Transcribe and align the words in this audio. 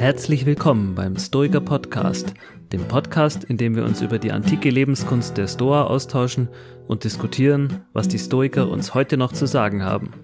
Herzlich 0.00 0.46
willkommen 0.46 0.94
beim 0.94 1.18
Stoiker 1.18 1.60
Podcast, 1.60 2.32
dem 2.72 2.88
Podcast, 2.88 3.44
in 3.44 3.58
dem 3.58 3.76
wir 3.76 3.84
uns 3.84 4.00
über 4.00 4.18
die 4.18 4.32
antike 4.32 4.70
Lebenskunst 4.70 5.36
der 5.36 5.46
Stoa 5.46 5.82
austauschen 5.82 6.48
und 6.88 7.04
diskutieren, 7.04 7.82
was 7.92 8.08
die 8.08 8.18
Stoiker 8.18 8.70
uns 8.70 8.94
heute 8.94 9.18
noch 9.18 9.30
zu 9.30 9.44
sagen 9.44 9.84
haben. 9.84 10.14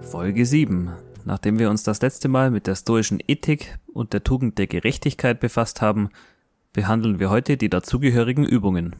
Folge 0.00 0.46
7. 0.46 0.92
Nachdem 1.26 1.58
wir 1.58 1.68
uns 1.68 1.82
das 1.82 2.00
letzte 2.00 2.28
Mal 2.28 2.50
mit 2.50 2.66
der 2.66 2.76
stoischen 2.76 3.22
Ethik 3.28 3.78
und 3.92 4.14
der 4.14 4.24
Tugend 4.24 4.56
der 4.56 4.66
Gerechtigkeit 4.66 5.38
befasst 5.38 5.82
haben, 5.82 6.08
behandeln 6.72 7.18
wir 7.18 7.28
heute 7.28 7.58
die 7.58 7.68
dazugehörigen 7.68 8.46
Übungen. 8.46 8.96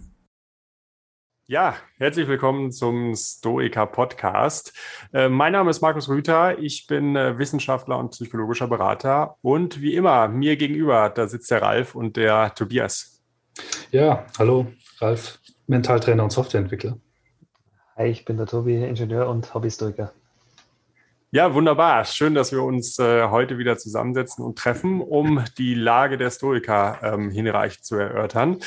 Ja, 1.47 1.75
herzlich 1.99 2.27
willkommen 2.27 2.73
zum 2.73 3.15
Stoiker 3.15 3.85
Podcast. 3.85 4.73
Äh, 5.13 5.29
mein 5.29 5.53
Name 5.53 5.69
ist 5.69 5.83
Markus 5.83 6.09
Rüther. 6.09 6.59
Ich 6.59 6.87
bin 6.87 7.17
äh, 7.17 7.37
Wissenschaftler 7.37 7.99
und 7.99 8.13
psychologischer 8.13 8.67
Berater. 8.67 9.37
Und 9.43 9.83
wie 9.83 9.95
immer, 9.95 10.27
mir 10.27 10.57
gegenüber, 10.57 11.11
da 11.11 11.29
sitzt 11.29 11.51
der 11.51 11.61
Ralf 11.61 11.95
und 11.95 12.17
der 12.17 12.55
Tobias. 12.55 13.23
Ja, 13.91 14.25
hallo, 14.39 14.69
Ralf, 15.01 15.39
Mentaltrainer 15.67 16.25
und 16.25 16.31
Softwareentwickler. 16.31 16.97
Hi, 17.97 18.07
ich 18.07 18.25
bin 18.25 18.39
der 18.39 18.47
Tobi, 18.47 18.83
Ingenieur 18.83 19.29
und 19.29 19.53
Hobbystoiker. 19.53 20.15
Ja, 21.35 21.53
wunderbar. 21.53 22.05
Schön, 22.05 22.37
dass 22.37 22.53
wir 22.53 22.63
uns 22.63 22.97
äh, 23.01 23.25
heute 23.25 23.59
wieder 23.59 23.77
zusammensetzen 23.77 24.45
und 24.45 24.57
treffen, 24.57 25.01
um 25.01 25.43
die 25.59 25.75
Lage 25.75 26.17
der 26.17 26.31
Stoiker 26.31 27.01
ähm, 27.03 27.29
hinreichend 27.29 27.85
zu 27.85 27.97
erörtern. 27.97 28.59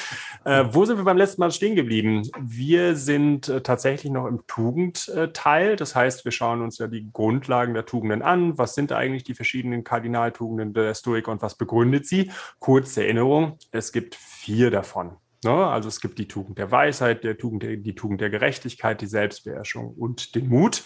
Äh, 0.44 0.66
wo 0.72 0.84
sind 0.84 0.98
wir 0.98 1.06
beim 1.06 1.16
letzten 1.16 1.40
Mal 1.40 1.52
stehen 1.52 1.78
geblieben? 1.78 2.30
Wir 2.38 2.98
sind 2.98 3.48
äh, 3.48 3.62
tatsächlich 3.62 4.12
noch 4.12 4.26
im 4.26 4.46
Tugendteil. 4.48 5.78
Das 5.78 5.96
heißt, 5.96 6.26
wir 6.26 6.34
schauen 6.34 6.62
uns 6.62 6.78
ja 6.78 6.88
die 6.88 7.10
Grundlagen 7.10 7.74
der 7.74 7.86
Tugenden 7.86 8.22
an. 8.22 8.58
Was 8.58 8.76
sind 8.76 8.92
eigentlich 8.92 9.24
die 9.24 9.34
verschiedenen 9.34 9.86
Kardinaltugenden 9.86 10.74
der 10.74 10.94
Stoiker 10.94 11.32
und 11.32 11.42
was 11.42 11.56
begründet 11.56 12.06
sie? 12.06 12.32
Kurze 12.60 13.04
Erinnerung, 13.04 13.58
es 13.72 13.94
gibt 13.94 14.16
vier 14.16 14.72
davon. 14.72 15.16
Ne? 15.46 15.52
Also 15.52 15.88
es 15.88 16.02
gibt 16.02 16.20
die 16.20 16.28
Tugend 16.28 16.58
der 16.58 16.72
Weisheit, 16.72 17.24
der 17.24 17.38
Tugend 17.38 17.64
die 17.64 17.96
Tugend 17.96 18.20
der 18.20 18.30
Gerechtigkeit, 18.30 19.00
die 19.00 19.08
Selbstbeherrschung 19.08 19.94
und 19.94 20.36
den 20.36 20.50
Mut. 20.50 20.84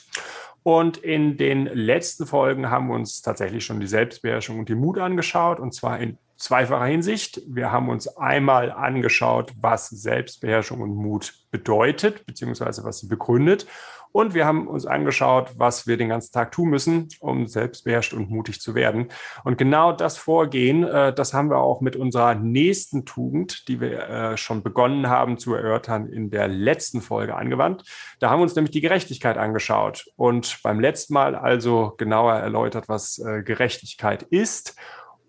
Und 0.63 0.97
in 0.97 1.37
den 1.37 1.65
letzten 1.65 2.27
Folgen 2.27 2.69
haben 2.69 2.87
wir 2.87 2.95
uns 2.95 3.21
tatsächlich 3.21 3.65
schon 3.65 3.79
die 3.79 3.87
Selbstbeherrschung 3.87 4.59
und 4.59 4.69
den 4.69 4.79
Mut 4.79 4.99
angeschaut, 4.99 5.59
und 5.59 5.73
zwar 5.73 5.99
in 5.99 6.17
zweifacher 6.37 6.85
Hinsicht. 6.85 7.41
Wir 7.47 7.71
haben 7.71 7.89
uns 7.89 8.07
einmal 8.17 8.71
angeschaut, 8.71 9.53
was 9.59 9.89
Selbstbeherrschung 9.89 10.81
und 10.81 10.95
Mut 10.95 11.33
bedeutet, 11.51 12.25
beziehungsweise 12.25 12.83
was 12.83 12.99
sie 12.99 13.07
begründet. 13.07 13.67
Und 14.11 14.33
wir 14.33 14.45
haben 14.45 14.67
uns 14.67 14.85
angeschaut, 14.85 15.51
was 15.57 15.87
wir 15.87 15.97
den 15.97 16.09
ganzen 16.09 16.31
Tag 16.31 16.51
tun 16.51 16.69
müssen, 16.69 17.07
um 17.19 17.47
selbstbeherrscht 17.47 18.13
und 18.13 18.29
mutig 18.29 18.61
zu 18.61 18.75
werden. 18.75 19.09
Und 19.43 19.57
genau 19.57 19.91
das 19.91 20.17
Vorgehen, 20.17 20.83
äh, 20.83 21.13
das 21.13 21.33
haben 21.33 21.49
wir 21.49 21.57
auch 21.57 21.81
mit 21.81 21.95
unserer 21.95 22.35
nächsten 22.35 23.05
Tugend, 23.05 23.67
die 23.67 23.79
wir 23.79 24.09
äh, 24.09 24.37
schon 24.37 24.63
begonnen 24.63 25.09
haben 25.09 25.37
zu 25.37 25.53
erörtern, 25.53 26.07
in 26.07 26.29
der 26.29 26.47
letzten 26.47 27.01
Folge 27.01 27.35
angewandt. 27.35 27.83
Da 28.19 28.29
haben 28.29 28.39
wir 28.39 28.43
uns 28.43 28.55
nämlich 28.55 28.71
die 28.71 28.81
Gerechtigkeit 28.81 29.37
angeschaut 29.37 30.05
und 30.15 30.59
beim 30.63 30.79
letzten 30.79 31.13
Mal 31.13 31.35
also 31.35 31.93
genauer 31.97 32.33
erläutert, 32.33 32.89
was 32.89 33.19
äh, 33.19 33.43
Gerechtigkeit 33.43 34.23
ist 34.23 34.75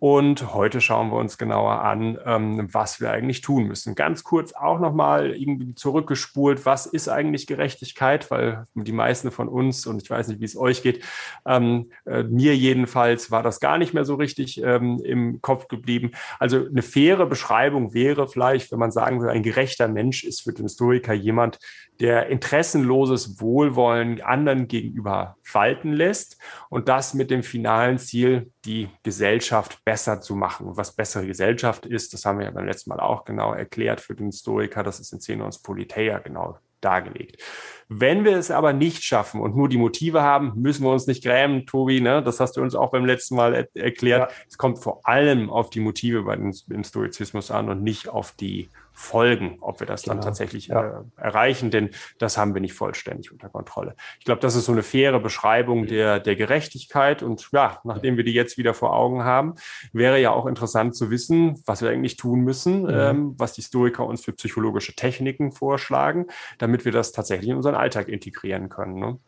und 0.03 0.53
heute 0.53 0.81
schauen 0.81 1.11
wir 1.11 1.17
uns 1.17 1.39
genauer 1.39 1.83
an, 1.83 2.19
ähm, 2.27 2.69
was 2.73 3.01
wir 3.01 3.13
eigentlich 3.13 3.41
tun 3.41 3.69
müssen. 3.69 3.95
Ganz 3.95 4.25
kurz 4.25 4.53
auch 4.53 4.81
nochmal 4.81 5.31
irgendwie 5.31 5.77
zurückgespult, 5.77 6.67
was 6.67 6.87
ist 6.87 7.09
eigentlich 7.09 7.47
Gerechtigkeit? 7.47 8.29
Weil 8.29 8.65
die 8.75 8.91
meisten 8.91 9.31
von 9.31 9.47
uns, 9.47 9.87
und 9.87 10.03
ich 10.03 10.11
weiß 10.11 10.27
nicht, 10.27 10.41
wie 10.41 10.45
es 10.45 10.57
euch 10.57 10.83
geht, 10.83 11.05
ähm, 11.47 11.93
äh, 12.05 12.25
mir 12.25 12.57
jedenfalls 12.57 13.31
war 13.31 13.45
das 13.45 13.61
gar 13.61 13.79
nicht 13.79 13.95
mehr 13.95 14.05
so 14.05 14.17
richtig 14.17 14.61
ähm, 14.61 15.01
im 15.05 15.41
Kopf 15.41 15.69
geblieben. 15.69 16.11
Also 16.41 16.67
eine 16.67 16.83
faire 16.83 17.27
Beschreibung 17.27 17.95
wäre 17.95 18.27
vielleicht, 18.27 18.73
wenn 18.73 18.81
man 18.81 18.91
sagen 18.91 19.23
will, 19.23 19.29
ein 19.29 19.45
gerechter 19.45 19.87
Mensch 19.87 20.25
ist 20.25 20.41
für 20.41 20.53
den 20.53 20.65
Historiker 20.65 21.13
jemand, 21.13 21.61
der 22.01 22.27
interessenloses 22.27 23.41
Wohlwollen 23.41 24.21
anderen 24.21 24.67
gegenüber 24.67 25.37
walten 25.53 25.93
lässt 25.93 26.39
und 26.71 26.89
das 26.89 27.15
mit 27.15 27.31
dem 27.31 27.45
finalen 27.45 27.99
Ziel, 27.99 28.51
die 28.65 28.89
Gesellschaft 29.05 29.79
besser 29.85 29.92
zu 29.97 30.35
machen. 30.35 30.67
Und 30.67 30.77
was 30.77 30.95
bessere 30.95 31.27
Gesellschaft 31.27 31.87
ist, 31.87 32.13
das 32.13 32.25
haben 32.25 32.39
wir 32.39 32.47
ja 32.47 32.51
beim 32.51 32.67
letzten 32.67 32.91
Mal 32.91 33.01
auch 33.01 33.25
genau 33.25 33.53
erklärt 33.53 34.01
für 34.01 34.15
den 34.15 34.33
Stoiker, 34.33 34.83
das 34.83 35.01
ist 35.01 35.13
in 35.13 35.19
Xenons 35.19 35.63
Politeia 35.63 36.19
genau 36.19 36.59
dargelegt. 36.83 37.41
Wenn 37.89 38.25
wir 38.25 38.37
es 38.37 38.51
aber 38.51 38.73
nicht 38.73 39.03
schaffen 39.05 39.41
und 39.41 39.57
nur 39.57 39.69
die 39.69 39.79
Motive 39.79 40.23
haben, 40.23 40.53
müssen 40.57 40.85
wir 40.85 40.91
uns 40.91 41.07
nicht 41.07 41.23
grämen, 41.23 41.67
Tobi. 41.67 42.01
Ne? 42.01 42.23
Das 42.23 42.41
hast 42.41 42.57
du 42.57 42.63
uns 42.63 42.75
auch 42.75 42.91
beim 42.91 43.05
letzten 43.05 43.37
Mal 43.37 43.55
er 43.55 43.69
erklärt. 43.75 44.31
Ja. 44.31 44.37
Es 44.49 44.59
kommt 44.59 44.79
vor 44.79 45.07
allem 45.07 45.51
auf 45.51 45.71
die 45.71 45.81
Motive 45.81 46.23
bei 46.23 46.37
den, 46.37 46.55
im 46.71 46.85
Stoizismus 46.85 47.51
an 47.51 47.69
und 47.69 47.83
nicht 47.83 48.09
auf 48.09 48.33
die 48.33 48.69
folgen, 49.03 49.59
ob 49.61 49.81
wir 49.81 49.87
das 49.87 50.03
genau. 50.03 50.15
dann 50.15 50.23
tatsächlich 50.23 50.69
ja. 50.69 51.01
äh, 51.01 51.03
erreichen, 51.17 51.71
denn 51.71 51.91
das 52.19 52.39
haben 52.39 52.55
wir 52.55 52.61
nicht 52.61 52.75
vollständig 52.75 53.33
unter 53.33 53.49
Kontrolle. 53.49 53.97
Ich 54.19 54.25
glaube, 54.25 54.41
das 54.41 54.55
ist 54.55 54.67
so 54.67 54.73
eine 54.73 54.83
faire 54.83 55.19
Beschreibung 55.21 55.87
der, 55.87 56.21
der 56.21 56.37
Gerechtigkeit 56.37 57.23
und 57.23 57.49
ja, 57.53 57.81
nachdem 57.85 58.17
wir 58.17 58.25
die 58.25 58.33
jetzt 58.33 58.59
wieder 58.59 58.75
vor 58.75 58.95
Augen 58.95 59.25
haben, 59.25 59.57
wäre 59.93 60.21
ja 60.21 60.31
auch 60.31 60.47
interessant 60.47 60.95
zu 60.95 61.11
wissen, 61.11 61.61
was 61.67 61.83
wir 61.83 61.91
eigentlich 61.91 62.17
tun 62.17 62.41
müssen, 62.41 62.85
mhm. 62.85 62.91
ähm, 62.91 63.35
was 63.39 63.53
die 63.53 63.63
Stoiker 63.63 64.07
uns 64.07 64.25
für 64.25 64.33
psychologische 64.33 64.95
Techniken 64.95 65.53
vorschlagen, 65.53 66.27
damit 66.59 66.85
wir 66.85 66.93
das 66.93 67.13
tatsächlich 67.13 67.51
in 67.51 67.57
unseren 67.57 67.75
Alltag 67.75 68.09
integrieren 68.09 68.69
können. 68.69 68.99
Ne? 68.99 69.19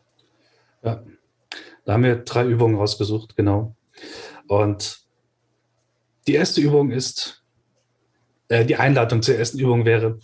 Ja, 0.83 1.03
da 1.83 1.93
haben 1.93 2.03
wir 2.03 2.15
drei 2.15 2.45
Übungen 2.45 2.75
rausgesucht, 2.75 3.35
genau. 3.35 3.75
Und 4.47 5.05
die 6.27 6.33
erste 6.33 6.61
Übung 6.61 6.91
ist 6.91 7.44
äh, 8.49 8.65
die 8.65 8.77
Einladung 8.77 9.21
zur 9.21 9.35
ersten 9.35 9.59
Übung 9.59 9.85
wäre, 9.85 10.19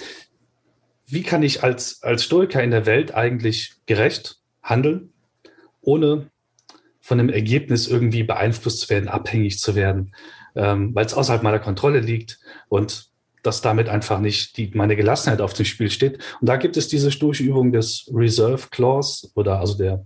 wie 1.08 1.24
kann 1.24 1.44
ich 1.44 1.64
als, 1.64 2.02
als 2.04 2.24
Stoiker 2.24 2.64
in 2.64 2.72
der 2.72 2.86
Welt 2.86 3.14
eigentlich 3.14 3.74
gerecht 3.86 4.40
handeln, 4.64 5.12
ohne 5.82 6.30
von 7.02 7.18
dem 7.18 7.30
Ergebnis 7.30 7.88
irgendwie 7.88 8.24
beeinflusst 8.24 8.82
zu 8.82 8.90
werden, 8.90 9.10
abhängig 9.10 9.60
zu 9.60 9.76
werden, 9.76 10.14
ähm, 10.56 10.96
weil 10.96 11.06
es 11.06 11.14
außerhalb 11.14 11.44
meiner 11.44 11.60
Kontrolle 11.60 12.00
liegt 12.00 12.40
und 12.70 13.10
dass 13.44 13.62
damit 13.62 13.90
einfach 13.90 14.20
nicht 14.20 14.56
die, 14.58 14.72
meine 14.76 14.96
Gelassenheit 14.96 15.42
auf 15.42 15.54
dem 15.54 15.66
Spiel 15.66 15.90
steht. 15.90 16.20
Und 16.40 16.48
da 16.48 16.58
gibt 16.58 16.78
es 16.78 16.88
diese 16.88 17.12
stoische 17.12 17.44
Übung 17.44 17.72
des 17.72 18.10
Reserve 18.14 18.68
Clause 18.70 19.30
oder 19.34 19.60
also 19.60 19.78
der, 19.78 20.06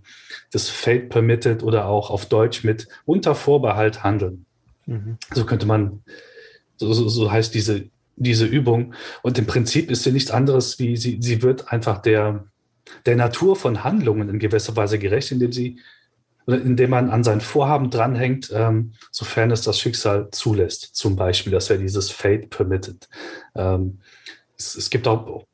des 0.54 0.70
Fate 0.70 1.10
Permitted 1.10 1.62
oder 1.62 1.86
auch 1.86 2.10
auf 2.10 2.26
Deutsch 2.26 2.64
mit 2.64 2.88
unter 3.04 3.34
Vorbehalt 3.34 4.02
handeln. 4.02 4.46
Mhm. 4.86 5.18
So 5.34 5.44
könnte 5.44 5.66
man, 5.66 6.02
so, 6.76 6.92
so, 6.92 7.08
so 7.08 7.30
heißt 7.30 7.54
diese 7.54 7.90
diese 8.16 8.46
Übung. 8.46 8.94
Und 9.22 9.38
im 9.38 9.46
Prinzip 9.46 9.90
ist 9.90 10.02
sie 10.02 10.12
nichts 10.12 10.30
anderes, 10.30 10.78
wie 10.78 10.96
sie, 10.96 11.18
sie 11.20 11.42
wird 11.42 11.72
einfach 11.72 11.98
der, 11.98 12.46
der 13.04 13.16
Natur 13.16 13.56
von 13.56 13.84
Handlungen 13.84 14.28
in 14.28 14.38
gewisser 14.38 14.74
Weise 14.76 14.98
gerecht, 14.98 15.32
indem 15.32 15.52
sie 15.52 15.78
indem 16.46 16.90
man 16.90 17.10
an 17.10 17.24
sein 17.24 17.40
Vorhaben 17.40 17.90
dranhängt, 17.90 18.52
ähm, 18.54 18.92
sofern 19.10 19.50
es 19.50 19.62
das 19.62 19.80
Schicksal 19.80 20.30
zulässt. 20.30 20.94
Zum 20.94 21.16
Beispiel, 21.16 21.52
das 21.52 21.68
wäre 21.68 21.80
dieses 21.80 22.12
Fate 22.12 22.50
Permitted. 22.50 23.08
Ähm, 23.56 23.98
es, 24.56 24.76
es, 24.76 24.88
gibt 24.90 25.08
auch 25.08 25.44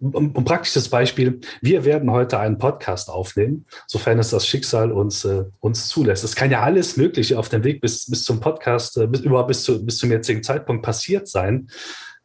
ein, 0.00 0.32
praktisches 0.44 0.88
Beispiel. 0.88 1.40
Wir 1.60 1.84
werden 1.84 2.10
heute 2.10 2.38
einen 2.38 2.58
Podcast 2.58 3.10
aufnehmen, 3.10 3.66
sofern 3.86 4.18
es 4.18 4.30
das 4.30 4.46
Schicksal 4.46 4.92
uns, 4.92 5.24
äh, 5.24 5.44
uns 5.60 5.88
zulässt. 5.88 6.24
Es 6.24 6.36
kann 6.36 6.50
ja 6.50 6.62
alles 6.62 6.96
Mögliche 6.96 7.38
auf 7.38 7.48
dem 7.48 7.64
Weg 7.64 7.80
bis, 7.80 8.06
bis 8.06 8.24
zum 8.24 8.40
Podcast, 8.40 8.96
äh, 8.96 9.06
bis, 9.06 9.20
überhaupt 9.20 9.48
bis, 9.48 9.62
zu, 9.64 9.84
bis 9.84 9.98
zum 9.98 10.10
jetzigen 10.10 10.42
Zeitpunkt 10.42 10.82
passiert 10.82 11.28
sein. 11.28 11.68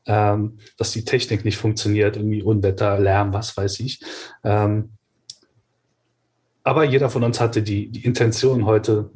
Ähm, 0.06 0.58
dass 0.78 0.92
die 0.92 1.06
Technik 1.06 1.46
nicht 1.46 1.58
funktioniert, 1.58 2.18
irgendwie 2.18 2.44
Unwetter, 2.44 3.00
Lärm, 3.00 3.32
was 3.32 3.56
weiß 3.56 3.80
ich. 3.80 4.02
Ähm, 4.44 4.92
aber 6.64 6.84
jeder 6.84 7.10
von 7.10 7.24
uns 7.24 7.40
hatte 7.40 7.64
die, 7.64 7.90
die 7.90 8.04
Intention, 8.04 8.66
heute 8.66 9.12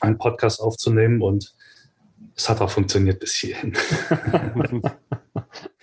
einen 0.00 0.18
Podcast 0.18 0.60
aufzunehmen 0.60 1.22
und 1.22 1.54
es 2.34 2.46
hat 2.50 2.60
auch 2.60 2.70
funktioniert 2.70 3.20
bis 3.20 3.34
hierhin. 3.36 3.72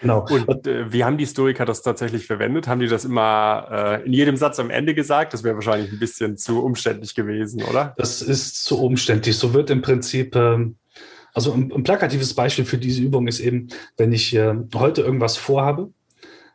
Genau. 0.00 0.26
Und 0.28 0.66
äh, 0.66 0.92
wie 0.92 1.04
haben 1.04 1.18
die 1.18 1.26
Stoiker 1.26 1.64
das 1.64 1.82
tatsächlich 1.82 2.26
verwendet? 2.26 2.68
Haben 2.68 2.80
die 2.80 2.86
das 2.86 3.04
immer 3.04 3.68
äh, 3.70 4.06
in 4.06 4.12
jedem 4.12 4.36
Satz 4.36 4.60
am 4.60 4.70
Ende 4.70 4.94
gesagt? 4.94 5.32
Das 5.32 5.42
wäre 5.42 5.56
wahrscheinlich 5.56 5.92
ein 5.92 5.98
bisschen 5.98 6.36
zu 6.36 6.62
umständlich 6.62 7.14
gewesen, 7.14 7.62
oder? 7.62 7.94
Das 7.96 8.22
ist 8.22 8.64
zu 8.64 8.80
umständlich. 8.80 9.36
So 9.36 9.54
wird 9.54 9.70
im 9.70 9.82
Prinzip, 9.82 10.36
ähm, 10.36 10.76
also 11.34 11.52
ein, 11.52 11.72
ein, 11.72 11.82
plakatives 11.82 12.34
Beispiel 12.34 12.64
für 12.64 12.78
diese 12.78 13.02
Übung 13.02 13.26
ist 13.26 13.40
eben, 13.40 13.68
wenn 13.96 14.12
ich 14.12 14.34
äh, 14.34 14.54
heute 14.74 15.02
irgendwas 15.02 15.36
vorhabe, 15.36 15.90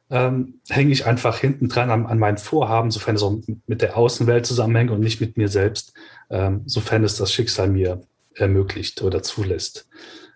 ähm, 0.09 0.59
hänge 0.69 0.91
ich 0.91 1.05
einfach 1.05 1.37
hinten 1.37 1.69
dran 1.69 1.89
an, 1.89 2.05
an 2.05 2.19
meinen 2.19 2.37
Vorhaben, 2.37 2.91
sofern 2.91 3.15
es 3.15 3.23
auch 3.23 3.37
mit 3.67 3.81
der 3.81 3.97
Außenwelt 3.97 4.45
zusammenhängt 4.45 4.91
und 4.91 4.99
nicht 4.99 5.19
mit 5.19 5.37
mir 5.37 5.47
selbst, 5.47 5.93
ähm, 6.29 6.61
sofern 6.65 7.03
es 7.03 7.17
das 7.17 7.33
Schicksal 7.33 7.69
mir 7.69 8.01
ermöglicht 8.35 9.01
oder 9.01 9.23
zulässt. 9.23 9.87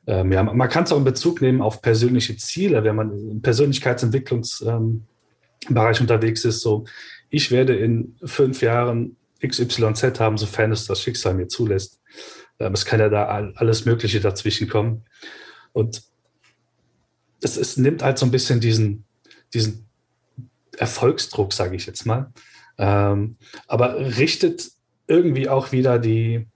Ähm, 0.07 0.31
ja, 0.31 0.41
man 0.41 0.69
kann 0.69 0.85
es 0.85 0.91
auch 0.91 0.97
in 0.97 1.03
Bezug 1.03 1.41
nehmen 1.41 1.61
auf 1.61 1.81
persönliche 1.81 2.37
Ziele, 2.37 2.83
wenn 2.83 2.95
man 2.95 3.11
im 3.11 3.41
Persönlichkeitsentwicklungsbereich 3.41 5.05
ähm, 5.69 6.01
unterwegs 6.01 6.45
ist. 6.45 6.61
So, 6.61 6.85
ich 7.29 7.51
werde 7.51 7.75
in 7.75 8.15
fünf 8.23 8.61
Jahren 8.61 9.17
XYZ 9.45 10.19
haben, 10.19 10.37
sofern 10.37 10.71
es 10.71 10.85
das 10.85 11.01
Schicksal 11.01 11.33
mir 11.33 11.49
zulässt. 11.49 11.99
Ähm, 12.59 12.73
es 12.73 12.85
kann 12.85 13.01
ja 13.01 13.09
da 13.09 13.25
alles 13.55 13.85
Mögliche 13.85 14.21
dazwischen 14.21 14.69
kommen. 14.69 15.03
Und 15.73 16.03
es, 17.41 17.57
es 17.57 17.75
nimmt 17.77 18.01
halt 18.01 18.17
so 18.17 18.25
ein 18.25 18.31
bisschen 18.31 18.61
diesen, 18.61 19.03
diesen 19.53 19.85
Erfolgsdruck, 20.77 21.53
sage 21.53 21.75
ich 21.75 21.85
jetzt 21.85 22.05
mal, 22.05 22.31
ähm, 22.77 23.35
aber 23.67 24.17
richtet 24.17 24.71
irgendwie 25.07 25.49
auch 25.49 25.71
wieder 25.71 25.99
die, 25.99 26.47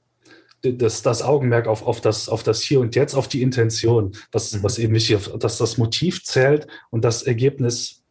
das, 0.62 1.02
das 1.02 1.22
Augenmerk 1.22 1.68
auf, 1.68 1.86
auf, 1.86 2.02
das, 2.02 2.30
auf 2.30 2.44
das 2.44 2.62
Hier 2.62 2.80
und 2.80 2.96
Jetzt, 2.96 3.16
auf 3.16 3.28
die 3.28 3.42
Intention, 3.42 4.12
was, 4.32 4.54
mhm. 4.54 4.64
was 4.64 4.78
eben 4.78 4.94
wichtig 4.94 5.16
ist, 5.16 5.44
dass 5.44 5.58
das 5.58 5.78
Motiv 5.78 6.24
zählt 6.24 6.68
und 6.90 7.04
das 7.04 7.24
Ergebnis 7.24 8.04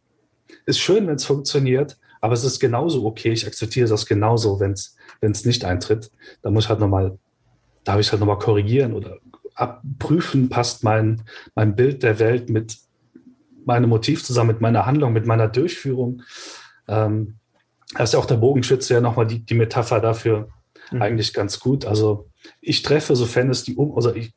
ist 0.67 0.79
schön, 0.79 1.06
wenn 1.06 1.17
es 1.17 1.25
funktioniert, 1.25 1.99
aber 2.20 2.35
es 2.35 2.44
ist 2.44 2.61
genauso 2.61 3.05
okay. 3.06 3.32
Ich 3.32 3.47
akzeptiere 3.47 3.88
das 3.88 4.06
genauso, 4.06 4.61
wenn 4.61 4.73
es 4.73 5.44
nicht 5.44 5.64
eintritt. 5.64 6.11
Da 6.43 6.50
muss 6.50 6.64
ich 6.64 6.70
halt 6.70 6.81
nochmal, 6.81 7.19
darf 7.85 7.99
ich 7.99 8.11
halt 8.11 8.20
nochmal 8.20 8.38
korrigieren 8.38 8.93
oder 8.93 9.19
abprüfen, 9.55 10.49
passt 10.49 10.85
mein, 10.85 11.23
mein 11.55 11.76
Bild 11.76 12.02
der 12.02 12.19
Welt 12.19 12.50
mit 12.50 12.79
meinem 13.64 13.91
Motiv 13.91 14.25
zusammen, 14.25 14.49
mit 14.49 14.61
meiner 14.61 14.87
Handlung, 14.87 15.12
mit 15.12 15.26
meiner 15.26 15.49
Durchführung. 15.49 16.23
Ähm, 16.88 17.37
da 17.94 18.05
ist 18.05 18.12
ja 18.12 18.19
auch 18.19 18.26
der 18.26 18.37
Bogenschütze 18.37 18.94
ja 18.94 19.00
nochmal 19.00 19.26
die, 19.26 19.44
die 19.44 19.55
Metapher 19.55 20.00
dafür 20.00 20.49
mhm. 20.91 21.02
eigentlich 21.02 21.35
ganz 21.35 21.61
gut. 21.61 21.85
Also 21.85 22.30
ich 22.61 22.83
treffe, 22.83 23.17
sofern 23.17 23.51
es 23.51 23.65
die 23.65 23.77
um, 23.77 23.95
also 23.95 24.15
ich, 24.15 24.33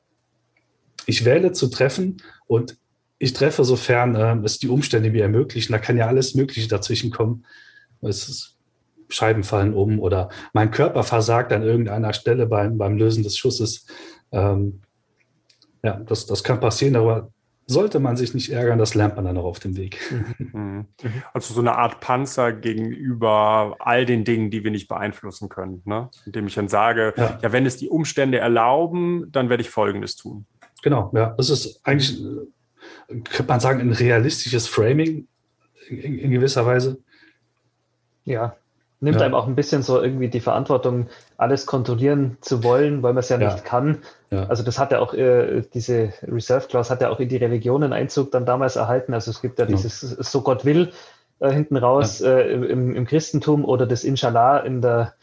ich 1.06 1.26
wähle 1.26 1.52
zu 1.52 1.68
treffen 1.68 2.22
und 2.48 2.78
ich 3.20 3.34
treffe, 3.34 3.64
sofern 3.64 4.16
äh, 4.16 4.46
es 4.46 4.60
die 4.60 4.70
Umstände 4.70 5.10
mir 5.10 5.24
ermöglichen. 5.24 5.72
Da 5.72 5.80
kann 5.80 5.98
ja 5.98 6.08
alles 6.08 6.36
Mögliche 6.36 6.68
dazwischen 6.68 7.12
kommen. 7.12 7.46
Es 8.02 8.28
ist, 8.28 8.54
Scheiben 9.10 9.44
fallen 9.44 9.74
um 9.74 10.00
oder 10.00 10.30
mein 10.54 10.72
Körper 10.72 11.04
versagt 11.04 11.52
an 11.54 11.64
irgendeiner 11.64 12.14
Stelle 12.14 12.48
beim, 12.48 12.78
beim 12.78 12.98
Lösen 12.98 13.24
des 13.24 13.38
Schusses. 13.38 13.86
Ähm, 14.32 14.82
ja, 15.84 15.98
das, 15.98 16.26
das 16.26 16.44
kann 16.44 16.60
passieren, 16.60 16.96
aber 16.96 17.33
sollte 17.65 18.00
man 18.00 18.18
sich 18.18 18.33
nicht 18.33 18.51
ärgern, 18.51 18.80
das 18.80 18.95
lernt 18.95 19.15
man 19.15 19.25
dann 19.25 19.38
auch 19.38 19.45
auf 19.45 19.60
dem 19.60 19.77
Weg. 19.77 20.00
Mhm. 20.38 20.88
Also 21.33 21.54
so 21.54 21.62
eine 21.62 21.75
Art 21.75 22.00
Panzer 22.00 22.54
gegenüber 22.54 23.75
all 23.80 24.06
den 24.06 24.24
Dingen, 24.24 24.51
die 24.51 24.63
wir 24.63 24.71
nicht 24.71 24.88
beeinflussen 24.88 25.50
können. 25.50 25.81
Ne? 25.86 26.10
Indem 26.25 26.48
ich 26.48 26.56
dann 26.56 26.68
sage, 26.68 27.13
ja. 27.18 27.39
ja, 27.42 27.51
wenn 27.51 27.65
es 27.65 27.77
die 27.77 27.89
Umstände 27.89 28.39
erlauben, 28.39 29.31
dann 29.31 29.50
werde 29.50 29.62
ich 29.62 29.69
Folgendes 29.69 30.15
tun. 30.15 30.45
Genau, 30.81 31.12
ja. 31.13 31.33
Das 31.38 31.50
ist 31.50 31.80
eigentlich, 31.83 32.21
könnte 33.07 33.45
man 33.48 33.60
sagen, 33.60 33.80
ein 33.80 33.94
realistisches 33.94 34.68
Framing 34.68 35.27
in, 35.88 36.19
in 36.19 36.31
gewisser 36.31 36.65
Weise. 36.65 37.00
Ja, 38.25 38.56
nimmt 39.04 39.20
ja. 39.20 39.26
einem 39.26 39.36
auch 39.36 39.48
ein 39.48 39.56
bisschen 39.56 39.84
so 39.84 40.02
irgendwie 40.02 40.30
die 40.30 40.40
Verantwortung, 40.40 41.08
alles 41.38 41.66
kontrollieren 41.66 42.38
zu 42.42 42.64
wollen, 42.64 43.04
weil 43.04 43.14
man 43.14 43.20
es 43.20 43.30
ja, 43.30 43.38
ja, 43.38 43.52
nicht 43.52 43.66
kann. 43.66 44.00
Ja. 44.32 44.46
Also 44.48 44.64
das 44.64 44.80
hat 44.80 44.92
ja 44.92 45.00
auch, 45.00 45.14
äh, 45.14 45.64
diese 45.74 46.14
Reserve 46.24 46.68
Clause 46.68 46.90
hat 46.90 47.02
ja 47.02 47.10
auch 47.10 47.20
in 47.20 47.28
die 47.28 47.38
Religionen 47.38 47.92
Einzug 47.92 48.32
dann 48.32 48.46
damals 48.46 48.78
erhalten. 48.78 49.14
Also 49.14 49.30
es 49.30 49.42
gibt 49.42 49.60
ja 49.60 49.66
dieses 49.66 50.00
So 50.00 50.42
Gott 50.42 50.64
will 50.64 50.94
äh, 51.40 51.52
hinten 51.52 51.76
raus 51.76 52.22
äh, 52.22 52.42
im, 52.44 52.96
im, 52.96 53.06
Christentum 53.06 53.66
oder 53.66 53.86
das 53.86 54.06
Inshallah 54.06 54.60
in 54.60 54.82
der 54.82 55.14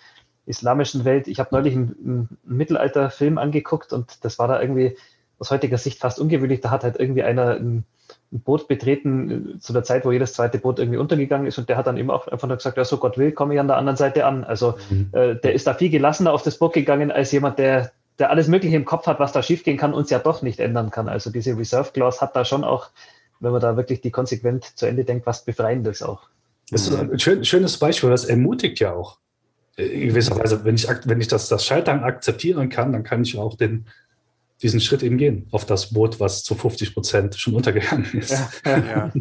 islamischen 0.45 1.07
Welt. 1.07 1.27
Ich 1.27 1.41
habe 1.41 1.49
neulich 1.53 1.75
einen, 1.75 1.97
einen 2.05 2.39
Mittelalterfilm 2.45 3.39
angeguckt 3.39 3.95
und 3.95 4.25
das 4.25 4.39
war 4.39 4.47
da 4.47 4.61
irgendwie 4.61 4.97
aus 5.39 5.51
heutiger 5.51 5.79
Sicht 5.79 5.99
fast 5.99 6.21
ungewöhnlich. 6.21 6.61
Da 6.61 6.71
hat 6.71 6.85
halt 6.85 7.01
irgendwie 7.01 7.23
einer 7.23 7.53
ein, 7.53 7.85
ein 8.33 8.41
Boot 8.41 8.69
betreten 8.69 9.57
äh, 9.57 9.59
zu 9.59 9.73
der 9.73 9.83
Zeit, 9.83 10.05
wo 10.05 10.13
jedes 10.13 10.35
zweite 10.35 10.59
Boot 10.59 10.79
irgendwie 10.79 10.99
untergegangen 10.99 11.47
ist 11.47 11.59
und 11.59 11.69
der 11.69 11.77
hat 11.77 11.87
dann 11.87 11.97
eben 11.97 12.11
auch 12.11 12.29
einfach 12.29 12.47
nur 12.47 12.57
gesagt, 12.57 12.77
ja, 12.77 12.85
so 12.85 12.99
Gott 12.99 13.19
will, 13.19 13.33
komme 13.33 13.55
ich 13.55 13.61
an 13.61 13.69
der 13.69 13.77
anderen 13.77 13.97
Seite 13.97 14.25
an. 14.25 14.45
Also 14.45 14.75
mhm. 14.89 15.09
äh, 15.13 15.35
der 15.37 15.55
ist 15.55 15.67
da 15.67 15.75
viel 15.75 15.91
gelassener 15.91 16.33
auf 16.33 16.43
das 16.43 16.59
Boot 16.59 16.73
gegangen 16.73 17.11
als 17.11 17.33
jemand, 17.33 17.59
der, 17.59 17.93
der 18.19 18.31
alles 18.31 18.49
Mögliche 18.49 18.77
im 18.77 18.85
Kopf 18.85 19.07
hat, 19.07 19.19
was 19.19 19.33
da 19.33 19.43
schiefgehen 19.43 19.77
kann 19.77 19.95
und 19.95 20.05
es 20.05 20.11
ja 20.11 20.19
doch 20.19 20.43
nicht 20.43 20.61
ändern 20.61 20.91
kann. 20.91 21.09
Also 21.09 21.31
diese 21.31 21.57
Reserve 21.57 21.91
Clause 21.93 22.21
hat 22.21 22.37
da 22.37 22.45
schon 22.45 22.65
auch, 22.65 22.91
wenn 23.41 23.53
man 23.53 23.61
da 23.61 23.77
wirklich 23.77 24.01
die 24.01 24.11
konsequent 24.11 24.79
zu 24.79 24.87
Ende 24.87 25.05
denkt, 25.05 25.27
was 25.27 25.45
Befreiendes 25.45 26.03
auch. 26.03 26.29
Das 26.71 26.83
ist 26.87 26.97
ein 26.97 27.19
schön, 27.19 27.45
schönes 27.45 27.79
Beispiel, 27.79 28.11
das 28.11 28.25
ermutigt 28.25 28.79
ja 28.79 28.93
auch. 28.93 29.19
In 29.77 30.09
gewisser 30.09 30.39
Weise, 30.39 30.65
wenn 30.65 30.75
ich, 30.77 30.87
wenn 31.05 31.21
ich 31.21 31.27
das, 31.27 31.49
das 31.49 31.65
Scheitern 31.65 32.05
akzeptieren 32.05 32.69
kann, 32.69 32.93
dann 32.93 33.03
kann 33.03 33.23
ich 33.23 33.37
auch 33.39 33.57
den, 33.57 33.87
diesen 34.63 34.81
Schritt 34.81 35.03
eben 35.03 35.17
gehen 35.17 35.47
auf 35.51 35.65
das 35.65 35.93
Boot, 35.93 36.21
was 36.21 36.43
zu 36.43 36.55
50 36.55 36.95
Prozent 36.95 37.35
schon 37.37 37.55
untergegangen 37.55 38.07
ist. 38.13 38.33
Ja, 38.65 38.79
ja. 38.79 39.13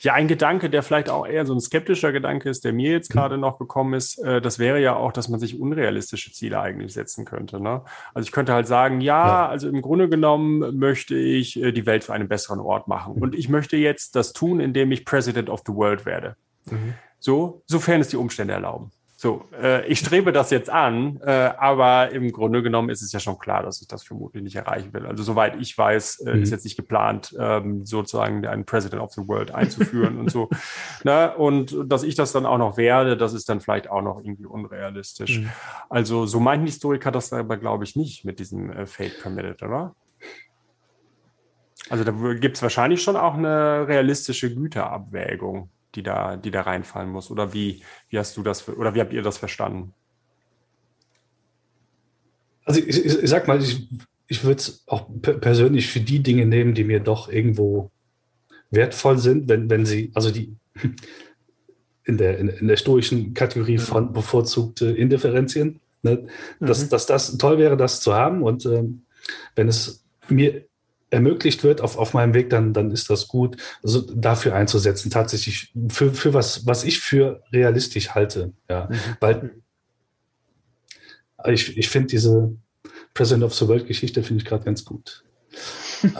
ja, 0.00 0.14
ein 0.14 0.28
Gedanke, 0.28 0.70
der 0.70 0.82
vielleicht 0.82 1.10
auch 1.10 1.26
eher 1.26 1.46
so 1.46 1.54
ein 1.54 1.60
skeptischer 1.60 2.12
Gedanke 2.12 2.48
ist, 2.50 2.64
der 2.64 2.72
mir 2.72 2.92
jetzt 2.92 3.10
gerade 3.10 3.36
mhm. 3.36 3.42
noch 3.42 3.58
gekommen 3.58 3.94
ist, 3.94 4.18
äh, 4.18 4.40
das 4.40 4.58
wäre 4.58 4.80
ja 4.80 4.96
auch, 4.96 5.12
dass 5.12 5.28
man 5.28 5.38
sich 5.38 5.60
unrealistische 5.60 6.32
Ziele 6.32 6.60
eigentlich 6.60 6.92
setzen 6.92 7.24
könnte. 7.24 7.60
Ne? 7.60 7.82
Also 8.14 8.26
ich 8.26 8.32
könnte 8.32 8.52
halt 8.52 8.66
sagen, 8.66 9.00
ja, 9.00 9.18
ja, 9.18 9.48
also 9.48 9.68
im 9.68 9.82
Grunde 9.82 10.08
genommen 10.08 10.78
möchte 10.78 11.16
ich 11.16 11.60
äh, 11.60 11.72
die 11.72 11.86
Welt 11.86 12.02
zu 12.02 12.12
einem 12.12 12.28
besseren 12.28 12.60
Ort 12.60 12.88
machen. 12.88 13.16
Mhm. 13.16 13.22
Und 13.22 13.34
ich 13.34 13.48
möchte 13.48 13.76
jetzt 13.76 14.16
das 14.16 14.32
tun, 14.32 14.60
indem 14.60 14.92
ich 14.92 15.04
President 15.04 15.48
of 15.50 15.62
the 15.66 15.74
World 15.74 16.06
werde. 16.06 16.36
Mhm. 16.66 16.94
So, 17.18 17.62
sofern 17.66 18.00
es 18.00 18.08
die 18.08 18.16
Umstände 18.16 18.54
erlauben. 18.54 18.90
So, 19.20 19.46
äh, 19.60 19.84
ich 19.88 19.98
strebe 19.98 20.30
das 20.30 20.50
jetzt 20.50 20.70
an, 20.70 21.18
äh, 21.26 21.50
aber 21.58 22.12
im 22.12 22.30
Grunde 22.30 22.62
genommen 22.62 22.88
ist 22.88 23.02
es 23.02 23.10
ja 23.10 23.18
schon 23.18 23.36
klar, 23.36 23.64
dass 23.64 23.82
ich 23.82 23.88
das 23.88 24.04
vermutlich 24.04 24.44
nicht 24.44 24.54
erreichen 24.54 24.94
will. 24.94 25.06
Also 25.06 25.24
soweit 25.24 25.60
ich 25.60 25.76
weiß, 25.76 26.20
äh, 26.20 26.34
mhm. 26.34 26.42
ist 26.44 26.50
jetzt 26.50 26.62
nicht 26.62 26.76
geplant, 26.76 27.34
ähm, 27.36 27.84
sozusagen 27.84 28.46
einen 28.46 28.64
President 28.64 29.02
of 29.02 29.12
the 29.14 29.26
World 29.26 29.50
einzuführen 29.50 30.20
und 30.20 30.30
so. 30.30 30.48
Ne? 31.04 31.34
Und 31.36 31.76
dass 31.86 32.02
ich 32.02 32.14
das 32.14 32.32
dann 32.32 32.46
auch 32.46 32.58
noch 32.58 32.76
werde, 32.76 33.16
das 33.16 33.32
ist 33.32 33.48
dann 33.48 33.60
vielleicht 33.60 33.88
auch 33.90 34.02
noch 34.02 34.20
irgendwie 34.20 34.46
unrealistisch. 34.46 35.40
Mhm. 35.40 35.48
Also 35.88 36.26
so 36.26 36.38
meint 36.38 36.62
ein 36.62 36.66
Historiker 36.66 37.10
das 37.10 37.32
aber, 37.32 37.56
glaube 37.56 37.84
ich, 37.84 37.96
nicht 37.96 38.24
mit 38.24 38.38
diesem 38.38 38.70
äh, 38.70 38.86
Fate 38.86 39.20
Permitted, 39.20 39.62
oder? 39.62 39.94
Also 41.90 42.04
da 42.04 42.12
gibt 42.34 42.56
es 42.56 42.62
wahrscheinlich 42.62 43.02
schon 43.02 43.16
auch 43.16 43.34
eine 43.34 43.86
realistische 43.88 44.54
Güterabwägung 44.54 45.70
die 45.94 46.02
da, 46.02 46.36
die 46.36 46.50
da 46.50 46.62
reinfallen 46.62 47.10
muss? 47.10 47.30
Oder 47.30 47.52
wie, 47.52 47.82
wie 48.08 48.18
hast 48.18 48.36
du 48.36 48.42
das, 48.42 48.68
oder 48.68 48.94
wie 48.94 49.00
habt 49.00 49.12
ihr 49.12 49.22
das 49.22 49.38
verstanden? 49.38 49.94
Also 52.64 52.80
ich, 52.80 53.04
ich, 53.04 53.22
ich 53.22 53.30
sag 53.30 53.48
mal, 53.48 53.62
ich, 53.62 53.88
ich 54.26 54.44
würde 54.44 54.60
es 54.60 54.84
auch 54.86 55.08
persönlich 55.22 55.86
für 55.88 56.00
die 56.00 56.22
Dinge 56.22 56.46
nehmen, 56.46 56.74
die 56.74 56.84
mir 56.84 57.00
doch 57.00 57.28
irgendwo 57.28 57.90
wertvoll 58.70 59.18
sind, 59.18 59.48
wenn, 59.48 59.70
wenn 59.70 59.86
sie, 59.86 60.10
also 60.14 60.30
die 60.30 60.54
in 62.04 62.16
der, 62.18 62.38
in, 62.38 62.48
in 62.48 62.68
der 62.68 62.76
stoischen 62.76 63.34
Kategorie 63.34 63.78
von 63.78 64.12
bevorzugte 64.12 64.90
Indifferenzien, 64.90 65.80
ne, 66.02 66.26
dass, 66.60 66.84
mhm. 66.84 66.88
dass 66.90 67.06
das 67.06 67.38
toll 67.38 67.58
wäre, 67.58 67.76
das 67.76 68.00
zu 68.00 68.14
haben. 68.14 68.42
Und 68.42 68.66
ähm, 68.66 69.02
wenn 69.56 69.68
es 69.68 70.04
mir 70.28 70.67
ermöglicht 71.10 71.64
wird 71.64 71.80
auf, 71.80 71.96
auf 71.96 72.14
meinem 72.14 72.34
Weg, 72.34 72.50
dann, 72.50 72.72
dann 72.72 72.90
ist 72.90 73.10
das 73.10 73.28
gut. 73.28 73.56
Also 73.82 74.00
dafür 74.00 74.54
einzusetzen, 74.54 75.10
tatsächlich 75.10 75.72
für, 75.88 76.12
für 76.12 76.34
was, 76.34 76.66
was 76.66 76.84
ich 76.84 77.00
für 77.00 77.42
realistisch 77.52 78.10
halte. 78.10 78.52
Ja. 78.68 78.88
Mhm. 78.90 79.16
Weil 79.20 79.50
ich, 81.46 81.76
ich 81.76 81.88
finde 81.88 82.08
diese 82.08 82.56
President 83.14 83.44
of 83.44 83.54
the 83.54 83.66
World 83.68 83.86
Geschichte 83.86 84.22
finde 84.22 84.42
ich 84.42 84.48
gerade 84.48 84.64
ganz 84.64 84.84
gut. 84.84 85.24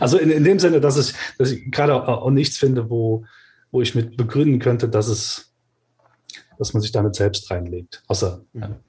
also 0.00 0.18
in, 0.18 0.30
in 0.30 0.44
dem 0.44 0.58
Sinne, 0.58 0.80
dass 0.80 0.96
ich, 0.96 1.14
dass 1.38 1.52
ich 1.52 1.70
gerade 1.70 1.94
auch, 1.94 2.30
nichts 2.30 2.58
finde, 2.58 2.90
wo, 2.90 3.24
wo 3.70 3.82
ich 3.82 3.94
mit 3.94 4.16
begründen 4.16 4.58
könnte, 4.58 4.88
dass 4.88 5.08
es, 5.08 5.52
dass 6.58 6.72
man 6.72 6.80
sich 6.80 6.92
damit 6.92 7.14
selbst 7.14 7.50
reinlegt. 7.50 8.02
Außer, 8.08 8.44
mhm. 8.52 8.60
ja. 8.60 8.80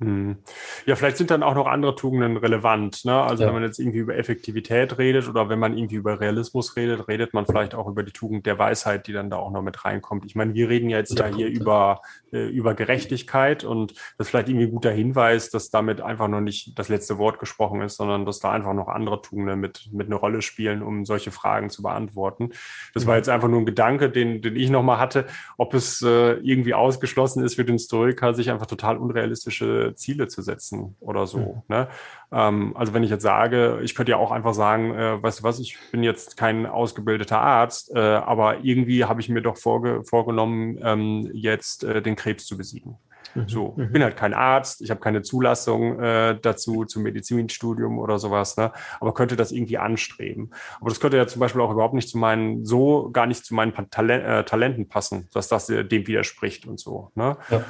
Hm. 0.00 0.38
Ja, 0.86 0.96
vielleicht 0.96 1.18
sind 1.18 1.30
dann 1.30 1.42
auch 1.42 1.54
noch 1.54 1.66
andere 1.66 1.94
Tugenden 1.94 2.38
relevant. 2.38 3.04
Ne? 3.04 3.14
Also 3.14 3.42
ja. 3.42 3.48
wenn 3.48 3.54
man 3.54 3.64
jetzt 3.64 3.78
irgendwie 3.78 3.98
über 3.98 4.16
Effektivität 4.16 4.96
redet 4.96 5.28
oder 5.28 5.50
wenn 5.50 5.58
man 5.58 5.76
irgendwie 5.76 5.96
über 5.96 6.20
Realismus 6.20 6.74
redet, 6.74 7.06
redet 7.06 7.34
man 7.34 7.44
vielleicht 7.44 7.74
auch 7.74 7.86
über 7.86 8.02
die 8.02 8.12
Tugend 8.12 8.46
der 8.46 8.58
Weisheit, 8.58 9.06
die 9.06 9.12
dann 9.12 9.28
da 9.28 9.36
auch 9.36 9.50
noch 9.50 9.60
mit 9.60 9.84
reinkommt. 9.84 10.24
Ich 10.24 10.34
meine, 10.34 10.54
wir 10.54 10.70
reden 10.70 10.88
ja 10.88 10.96
jetzt 10.96 11.18
ja 11.18 11.26
hier 11.26 11.48
über, 11.48 12.00
äh, 12.32 12.48
über 12.48 12.72
Gerechtigkeit 12.72 13.62
und 13.62 13.92
das 14.16 14.26
ist 14.26 14.30
vielleicht 14.30 14.48
irgendwie 14.48 14.68
ein 14.68 14.72
guter 14.72 14.90
Hinweis, 14.90 15.50
dass 15.50 15.68
damit 15.68 16.00
einfach 16.00 16.28
noch 16.28 16.40
nicht 16.40 16.78
das 16.78 16.88
letzte 16.88 17.18
Wort 17.18 17.38
gesprochen 17.38 17.82
ist, 17.82 17.96
sondern 17.96 18.24
dass 18.24 18.40
da 18.40 18.52
einfach 18.52 18.72
noch 18.72 18.88
andere 18.88 19.20
Tugenden 19.20 19.60
mit, 19.60 19.90
mit 19.92 20.06
eine 20.06 20.16
Rolle 20.16 20.40
spielen, 20.40 20.82
um 20.82 21.04
solche 21.04 21.30
Fragen 21.30 21.68
zu 21.68 21.82
beantworten. 21.82 22.52
Das 22.94 23.06
war 23.06 23.14
mhm. 23.14 23.18
jetzt 23.18 23.28
einfach 23.28 23.48
nur 23.48 23.60
ein 23.60 23.66
Gedanke, 23.66 24.08
den, 24.08 24.40
den 24.40 24.56
ich 24.56 24.70
nochmal 24.70 24.98
hatte, 24.98 25.26
ob 25.58 25.74
es 25.74 26.00
äh, 26.00 26.32
irgendwie 26.36 26.72
ausgeschlossen 26.72 27.44
ist 27.44 27.56
für 27.56 27.66
den 27.66 27.78
Stoiker, 27.78 28.32
sich 28.32 28.50
einfach 28.50 28.66
total 28.66 28.96
unrealistische 28.96 29.89
Ziele 29.94 30.28
zu 30.28 30.42
setzen 30.42 30.96
oder 31.00 31.26
so. 31.26 31.38
Mhm. 31.38 31.62
Ne? 31.68 31.88
Ähm, 32.32 32.76
also 32.76 32.94
wenn 32.94 33.02
ich 33.02 33.10
jetzt 33.10 33.22
sage, 33.22 33.80
ich 33.82 33.94
könnte 33.94 34.12
ja 34.12 34.18
auch 34.18 34.30
einfach 34.30 34.54
sagen, 34.54 34.94
äh, 34.94 35.22
weißt 35.22 35.40
du 35.40 35.42
was, 35.44 35.58
ich 35.58 35.76
bin 35.90 36.02
jetzt 36.02 36.36
kein 36.36 36.66
ausgebildeter 36.66 37.40
Arzt, 37.40 37.94
äh, 37.94 37.98
aber 37.98 38.64
irgendwie 38.64 39.04
habe 39.04 39.20
ich 39.20 39.28
mir 39.28 39.42
doch 39.42 39.56
vorge 39.56 40.02
vorgenommen, 40.04 40.78
ähm, 40.82 41.30
jetzt 41.32 41.84
äh, 41.84 42.02
den 42.02 42.16
Krebs 42.16 42.46
zu 42.46 42.56
besiegen. 42.56 42.96
Mhm. 43.34 43.48
So, 43.48 43.74
ich 43.76 43.88
mhm. 43.88 43.92
bin 43.92 44.02
halt 44.02 44.16
kein 44.16 44.34
Arzt, 44.34 44.82
ich 44.82 44.90
habe 44.90 45.00
keine 45.00 45.22
Zulassung 45.22 46.00
äh, 46.00 46.38
dazu 46.40 46.84
zum 46.84 47.02
Medizinstudium 47.02 47.98
oder 47.98 48.18
sowas, 48.18 48.56
ne? 48.56 48.72
aber 49.00 49.14
könnte 49.14 49.36
das 49.36 49.52
irgendwie 49.52 49.78
anstreben. 49.78 50.50
Aber 50.80 50.90
das 50.90 51.00
könnte 51.00 51.16
ja 51.16 51.26
zum 51.26 51.40
Beispiel 51.40 51.60
auch 51.60 51.70
überhaupt 51.70 51.94
nicht 51.94 52.08
zu 52.08 52.18
meinen, 52.18 52.64
so 52.64 53.10
gar 53.10 53.26
nicht 53.26 53.44
zu 53.44 53.54
meinen 53.54 53.72
Talent, 53.90 54.24
äh, 54.24 54.44
Talenten 54.44 54.88
passen, 54.88 55.28
dass 55.32 55.48
das 55.48 55.66
dem 55.66 56.06
widerspricht 56.06 56.66
und 56.66 56.80
so. 56.80 57.10
Ne? 57.14 57.36
Ja. 57.50 57.64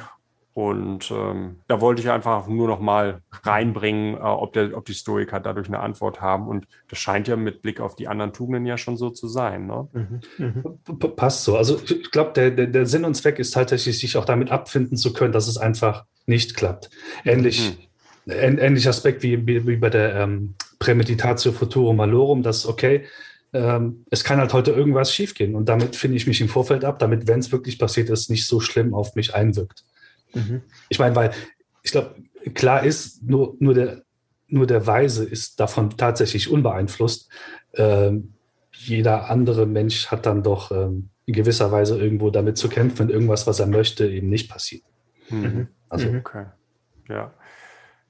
Und 0.53 1.11
ähm, 1.11 1.61
da 1.69 1.79
wollte 1.79 2.01
ich 2.01 2.09
einfach 2.09 2.47
nur 2.47 2.67
noch 2.67 2.81
mal 2.81 3.21
reinbringen, 3.43 4.15
äh, 4.15 4.19
ob, 4.19 4.51
der, 4.51 4.75
ob 4.75 4.83
die 4.83 4.93
Stoiker 4.93 5.39
dadurch 5.39 5.67
eine 5.67 5.79
Antwort 5.79 6.19
haben. 6.19 6.47
Und 6.47 6.67
das 6.89 6.99
scheint 6.99 7.29
ja 7.29 7.37
mit 7.37 7.61
Blick 7.61 7.79
auf 7.79 7.95
die 7.95 8.09
anderen 8.09 8.33
Tugenden 8.33 8.65
ja 8.65 8.77
schon 8.77 8.97
so 8.97 9.09
zu 9.11 9.29
sein. 9.29 9.67
Ne? 9.67 9.87
Mhm. 9.93 10.21
Mhm. 10.37 11.15
Passt 11.15 11.45
so. 11.45 11.55
Also 11.55 11.79
ich 11.85 12.11
glaube, 12.11 12.33
der, 12.35 12.51
der, 12.51 12.67
der, 12.67 12.85
Sinn 12.85 13.05
und 13.05 13.15
Zweck 13.15 13.39
ist 13.39 13.51
tatsächlich, 13.51 13.97
sich 13.97 14.17
auch 14.17 14.25
damit 14.25 14.51
abfinden 14.51 14.97
zu 14.97 15.13
können, 15.13 15.31
dass 15.31 15.47
es 15.47 15.57
einfach 15.57 16.03
nicht 16.25 16.55
klappt. 16.57 16.89
Ähnlich, 17.23 17.77
mhm. 18.25 18.33
ähnlicher 18.33 18.89
Aspekt 18.89 19.23
wie, 19.23 19.47
wie, 19.47 19.77
bei 19.77 19.89
der 19.89 20.15
ähm, 20.15 20.55
Prämeditatio 20.79 21.53
Futuro 21.53 21.93
Malorum, 21.93 22.43
dass, 22.43 22.65
okay, 22.65 23.05
ähm, 23.53 24.05
es 24.09 24.25
kann 24.25 24.39
halt 24.39 24.53
heute 24.53 24.71
irgendwas 24.71 25.13
schiefgehen 25.13 25.55
und 25.55 25.67
damit 25.67 25.95
finde 25.95 26.17
ich 26.17 26.27
mich 26.27 26.39
im 26.41 26.47
Vorfeld 26.47 26.85
ab, 26.85 26.99
damit, 26.99 27.27
wenn 27.27 27.39
es 27.39 27.51
wirklich 27.51 27.79
passiert 27.79 28.09
ist, 28.09 28.29
nicht 28.29 28.47
so 28.47 28.59
schlimm 28.59 28.93
auf 28.93 29.15
mich 29.15 29.35
einwirkt. 29.35 29.83
Mhm. 30.33 30.61
Ich 30.89 30.99
meine, 30.99 31.15
weil 31.15 31.31
ich 31.83 31.91
glaube, 31.91 32.15
klar 32.53 32.83
ist, 32.83 33.23
nur, 33.23 33.55
nur, 33.59 33.73
der, 33.73 34.03
nur 34.47 34.67
der 34.67 34.85
Weise 34.87 35.23
ist 35.25 35.59
davon 35.59 35.91
tatsächlich 35.97 36.49
unbeeinflusst. 36.49 37.29
Ähm, 37.75 38.33
jeder 38.73 39.29
andere 39.29 39.65
Mensch 39.65 40.07
hat 40.07 40.25
dann 40.25 40.43
doch 40.43 40.71
ähm, 40.71 41.09
in 41.25 41.33
gewisser 41.33 41.71
Weise 41.71 41.99
irgendwo 41.99 42.29
damit 42.29 42.57
zu 42.57 42.69
kämpfen, 42.69 42.99
wenn 42.99 43.09
irgendwas, 43.09 43.47
was 43.47 43.59
er 43.59 43.67
möchte, 43.67 44.07
eben 44.07 44.29
nicht 44.29 44.49
passiert. 44.49 44.83
Mhm. 45.29 45.67
Also, 45.89 46.09
mhm. 46.09 46.19
okay. 46.19 46.45
Ja. 47.09 47.33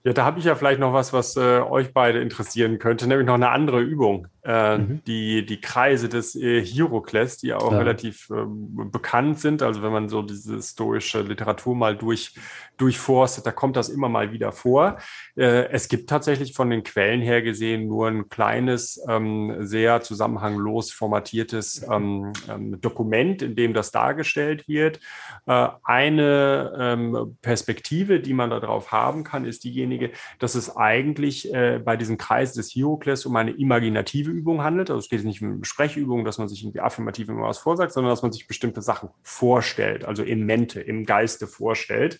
Ja, 0.03 0.13
da 0.13 0.25
habe 0.25 0.39
ich 0.39 0.45
ja 0.45 0.55
vielleicht 0.55 0.79
noch 0.79 0.93
was, 0.93 1.13
was 1.13 1.35
äh, 1.35 1.59
euch 1.59 1.93
beide 1.93 2.21
interessieren 2.21 2.79
könnte, 2.79 3.07
nämlich 3.07 3.27
noch 3.27 3.35
eine 3.35 3.49
andere 3.49 3.81
Übung. 3.81 4.27
Äh, 4.43 4.79
mhm. 4.79 5.03
die, 5.05 5.45
die 5.45 5.61
Kreise 5.61 6.09
des 6.09 6.35
äh, 6.35 6.65
Hierokles, 6.65 7.37
die 7.37 7.53
auch 7.53 7.71
ja. 7.71 7.77
relativ 7.77 8.27
ähm, 8.31 8.89
bekannt 8.91 9.39
sind. 9.39 9.61
Also 9.61 9.83
wenn 9.83 9.91
man 9.91 10.09
so 10.09 10.23
diese 10.23 10.59
stoische 10.63 11.21
Literatur 11.21 11.75
mal 11.75 11.95
durch, 11.95 12.33
durchforstet, 12.77 13.45
da 13.45 13.51
kommt 13.51 13.75
das 13.75 13.89
immer 13.89 14.09
mal 14.09 14.31
wieder 14.31 14.51
vor. 14.51 14.97
Äh, 15.37 15.69
es 15.69 15.89
gibt 15.89 16.09
tatsächlich 16.09 16.55
von 16.55 16.71
den 16.71 16.81
Quellen 16.81 17.21
her 17.21 17.43
gesehen 17.43 17.87
nur 17.87 18.07
ein 18.07 18.29
kleines, 18.29 18.99
ähm, 19.07 19.57
sehr 19.59 20.01
zusammenhanglos 20.01 20.91
formatiertes 20.91 21.85
ähm, 21.87 22.33
ähm 22.49 22.81
Dokument, 22.81 23.43
in 23.43 23.55
dem 23.55 23.75
das 23.75 23.91
dargestellt 23.91 24.67
wird. 24.67 24.99
Äh, 25.45 25.67
eine 25.83 26.73
ähm, 26.79 27.37
Perspektive, 27.43 28.19
die 28.19 28.33
man 28.33 28.49
darauf 28.49 28.91
haben 28.91 29.23
kann, 29.23 29.45
ist 29.45 29.65
diejenige, 29.65 30.09
dass 30.39 30.55
es 30.55 30.75
eigentlich 30.75 31.51
bei 31.51 31.97
diesem 31.97 32.17
Kreis 32.17 32.53
des 32.53 32.69
Hierokles 32.69 33.25
um 33.25 33.35
eine 33.35 33.51
imaginative 33.51 34.30
Übung 34.31 34.63
handelt. 34.63 34.89
Also 34.89 34.99
es 34.99 35.09
geht 35.09 35.23
nicht 35.23 35.41
um 35.41 35.63
Sprechübungen, 35.63 36.25
dass 36.25 36.37
man 36.37 36.47
sich 36.47 36.63
irgendwie 36.63 36.79
affirmativ 36.79 37.29
immer 37.29 37.43
was 37.43 37.59
vorsagt, 37.59 37.93
sondern 37.93 38.11
dass 38.11 38.21
man 38.21 38.31
sich 38.31 38.47
bestimmte 38.47 38.81
Sachen 38.81 39.09
vorstellt, 39.21 40.05
also 40.05 40.23
in 40.23 40.45
Mente, 40.45 40.81
im 40.81 41.05
Geiste 41.05 41.47
vorstellt. 41.47 42.19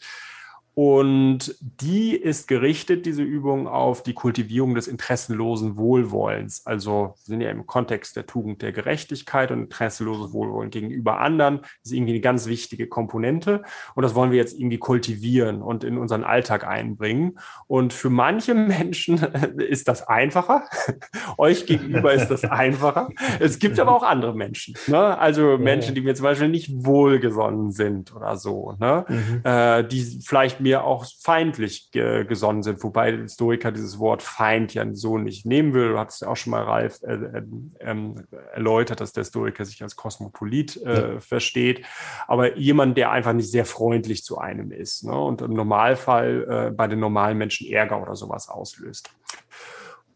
Und 0.73 1.55
die 1.59 2.15
ist 2.15 2.47
gerichtet, 2.47 3.05
diese 3.05 3.23
Übung, 3.23 3.67
auf 3.67 4.03
die 4.03 4.13
Kultivierung 4.13 4.73
des 4.73 4.87
interessenlosen 4.87 5.75
Wohlwollens. 5.75 6.65
Also 6.65 7.15
sind 7.23 7.41
ja 7.41 7.49
im 7.49 7.67
Kontext 7.67 8.15
der 8.15 8.25
Tugend 8.25 8.61
der 8.61 8.71
Gerechtigkeit 8.71 9.51
und 9.51 9.63
interessenloses 9.63 10.31
Wohlwollen 10.31 10.69
gegenüber 10.69 11.19
anderen. 11.19 11.59
Das 11.61 11.71
ist 11.85 11.91
irgendwie 11.91 12.13
eine 12.13 12.21
ganz 12.21 12.47
wichtige 12.47 12.87
Komponente. 12.87 13.63
Und 13.95 14.03
das 14.03 14.15
wollen 14.15 14.31
wir 14.31 14.37
jetzt 14.37 14.57
irgendwie 14.57 14.77
kultivieren 14.77 15.61
und 15.61 15.83
in 15.83 15.97
unseren 15.97 16.23
Alltag 16.23 16.65
einbringen. 16.65 17.37
Und 17.67 17.91
für 17.91 18.09
manche 18.09 18.53
Menschen 18.53 19.17
ist 19.57 19.89
das 19.89 20.07
einfacher. 20.07 20.63
Euch 21.37 21.65
gegenüber 21.65 22.13
ist 22.13 22.29
das 22.29 22.45
einfacher. 22.45 23.09
Es 23.41 23.59
gibt 23.59 23.77
aber 23.77 23.93
auch 23.93 24.03
andere 24.03 24.33
Menschen. 24.35 24.75
Ne? 24.87 25.17
Also 25.17 25.57
Menschen, 25.57 25.95
die 25.95 26.01
mir 26.01 26.15
zum 26.15 26.23
Beispiel 26.23 26.47
nicht 26.47 26.71
wohlgesonnen 26.73 27.71
sind 27.71 28.15
oder 28.15 28.37
so. 28.37 28.75
Ne? 28.79 29.05
Mhm. 29.09 29.41
Äh, 29.43 29.83
die 29.83 30.19
vielleicht 30.25 30.60
mir 30.61 30.83
auch 30.83 31.05
feindlich 31.21 31.91
ge 31.91 32.25
gesonnen 32.25 32.63
sind, 32.63 32.83
wobei 32.83 33.11
der 33.11 33.21
Historiker 33.21 33.71
dieses 33.71 33.99
Wort 33.99 34.21
Feind 34.21 34.73
ja 34.73 34.85
so 34.93 35.17
nicht 35.17 35.45
nehmen 35.45 35.73
will. 35.73 35.89
Du 35.89 35.99
hattest 35.99 36.21
ja 36.21 36.27
auch 36.27 36.37
schon 36.37 36.51
mal, 36.51 36.63
Ralf, 36.63 37.01
äh, 37.03 37.13
äh, 37.13 38.15
erläutert, 38.53 39.01
dass 39.01 39.13
der 39.13 39.23
Historiker 39.23 39.65
sich 39.65 39.81
als 39.83 39.95
Kosmopolit 39.95 40.77
äh, 40.77 41.13
ja. 41.13 41.19
versteht, 41.19 41.85
aber 42.27 42.57
jemand, 42.57 42.97
der 42.97 43.11
einfach 43.11 43.33
nicht 43.33 43.51
sehr 43.51 43.65
freundlich 43.65 44.23
zu 44.23 44.37
einem 44.37 44.71
ist 44.71 45.03
ne? 45.03 45.17
und 45.17 45.41
im 45.41 45.53
Normalfall 45.53 46.67
äh, 46.69 46.71
bei 46.71 46.87
den 46.87 46.99
normalen 46.99 47.37
Menschen 47.37 47.67
Ärger 47.71 48.01
oder 48.01 48.15
sowas 48.15 48.49
auslöst. 48.49 49.09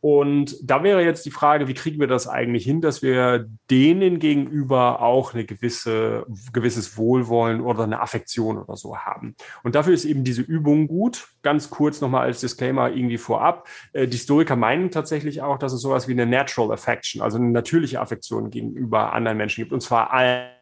Und 0.06 0.58
da 0.62 0.84
wäre 0.84 1.04
jetzt 1.04 1.26
die 1.26 1.32
Frage, 1.32 1.68
wie 1.68 1.74
kriegen 1.74 2.00
wir 2.00 2.06
das 2.06 2.28
eigentlich 2.28 2.64
hin, 2.64 2.80
dass 2.80 3.02
wir 3.02 3.48
denen 3.72 4.20
gegenüber 4.20 5.02
auch 5.02 5.34
eine 5.34 5.46
gewisse, 5.46 6.28
gewisses 6.54 6.96
Wohlwollen 6.96 7.60
oder 7.60 7.86
eine 7.86 8.00
Affektion 8.02 8.60
oder 8.60 8.76
so 8.76 8.98
haben. 9.00 9.36
Und 9.64 9.74
dafür 9.74 9.96
ist 9.96 10.06
eben 10.06 10.24
diese 10.24 10.44
Übung 10.44 10.86
gut. 10.88 11.30
Ganz 11.42 11.72
kurz 11.72 12.02
nochmal 12.02 12.28
als 12.28 12.40
Disclaimer 12.40 12.92
irgendwie 12.92 13.18
vorab. 13.18 13.68
Äh, 13.94 14.06
die 14.06 14.18
Historiker 14.18 14.56
meinen 14.56 14.92
tatsächlich 14.92 15.42
auch, 15.42 15.58
dass 15.58 15.74
es 15.74 15.82
sowas 15.82 16.08
wie 16.08 16.12
eine 16.12 16.28
Natural 16.28 16.72
Affection, 16.72 17.24
also 17.24 17.40
eine 17.40 17.50
natürliche 17.50 18.00
Affektion 18.00 18.52
gegenüber 18.52 19.12
anderen 19.12 19.40
Menschen 19.40 19.64
gibt. 19.64 19.74
Und 19.74 19.82
zwar 19.82 20.14
allen 20.14 20.55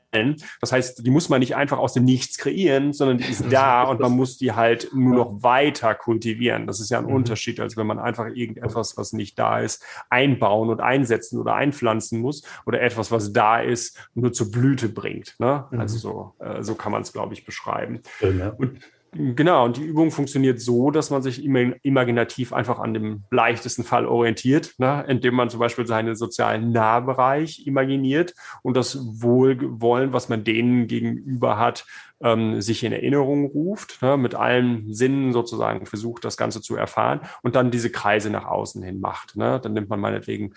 das 0.62 0.72
heißt, 0.72 1.06
die 1.06 1.10
muss 1.10 1.30
man 1.30 1.40
nicht 1.40 1.56
einfach 1.56 1.78
aus 1.78 1.94
dem 1.94 2.06
Nichts 2.06 2.38
kreieren, 2.38 2.94
sondern 2.94 3.18
die 3.18 3.30
ist 3.30 3.46
da 3.52 3.84
und 3.84 4.00
man 4.00 4.12
muss 4.12 4.38
die 4.38 4.54
halt 4.54 4.90
nur 4.94 5.16
noch 5.16 5.44
weiter 5.44 5.96
kultivieren. 5.96 6.68
Das 6.68 6.80
ist 6.80 6.90
ja 6.90 7.00
ein 7.00 7.06
mhm. 7.06 7.16
Unterschied, 7.16 7.60
als 7.60 7.78
wenn 7.78 7.88
man 7.88 8.00
einfach 8.00 8.28
irgendetwas, 8.28 8.98
was 8.98 9.14
nicht 9.14 9.38
da 9.40 9.60
ist, 9.60 9.84
einbauen 10.10 10.70
und 10.70 10.82
einsetzen 10.82 11.40
oder 11.40 11.56
einpflanzen 11.56 12.20
muss 12.20 12.44
oder 12.66 12.82
etwas, 12.82 13.12
was 13.12 13.34
da 13.34 13.60
ist, 13.60 14.10
nur 14.14 14.34
zur 14.34 14.52
Blüte 14.52 14.90
bringt. 14.90 15.36
Ne? 15.40 15.66
Mhm. 15.72 15.80
Also 15.80 15.98
so, 15.98 16.34
äh, 16.40 16.64
so 16.64 16.76
kann 16.76 16.92
man 16.92 17.02
es, 17.02 17.14
glaube 17.14 17.34
ich, 17.34 17.46
beschreiben. 17.46 18.02
Ja. 18.22 18.50
Und 18.50 18.80
Genau, 19.16 19.66
und 19.66 19.78
die 19.78 19.84
Übung 19.84 20.10
funktioniert 20.10 20.60
so, 20.60 20.90
dass 20.90 21.12
man 21.12 21.22
sich 21.22 21.44
imaginativ 21.44 22.52
einfach 22.52 22.80
an 22.80 22.94
dem 22.94 23.24
leichtesten 23.30 23.84
Fall 23.84 24.08
orientiert, 24.08 24.74
ne? 24.80 25.06
indem 25.08 25.36
man 25.36 25.50
zum 25.50 25.60
Beispiel 25.60 25.86
seinen 25.86 26.16
sozialen 26.16 26.72
Nahbereich 26.72 27.68
imaginiert 27.68 28.34
und 28.64 28.76
das 28.76 28.98
Wohlwollen, 29.22 30.14
was 30.14 30.30
man 30.30 30.44
denen 30.44 30.88
gegenüber 30.88 31.60
hat, 31.60 31.86
ähm, 32.22 32.62
sich 32.62 32.84
in 32.84 32.94
Erinnerung 32.94 33.46
ruft, 33.46 34.02
ne, 34.02 34.18
mit 34.18 34.36
allen 34.36 34.94
Sinnen 34.94 35.34
sozusagen 35.34 35.86
versucht, 35.86 36.26
das 36.26 36.38
Ganze 36.38 36.62
zu 36.62 36.76
erfahren 36.76 37.22
und 37.42 37.56
dann 37.56 37.72
diese 37.72 37.90
Kreise 37.90 38.30
nach 38.30 38.46
außen 38.46 38.82
hin 38.84 39.00
macht. 39.00 39.36
Ne. 39.36 39.60
Dann 39.62 39.74
nimmt 39.74 39.90
man 39.90 40.00
meinetwegen 40.00 40.54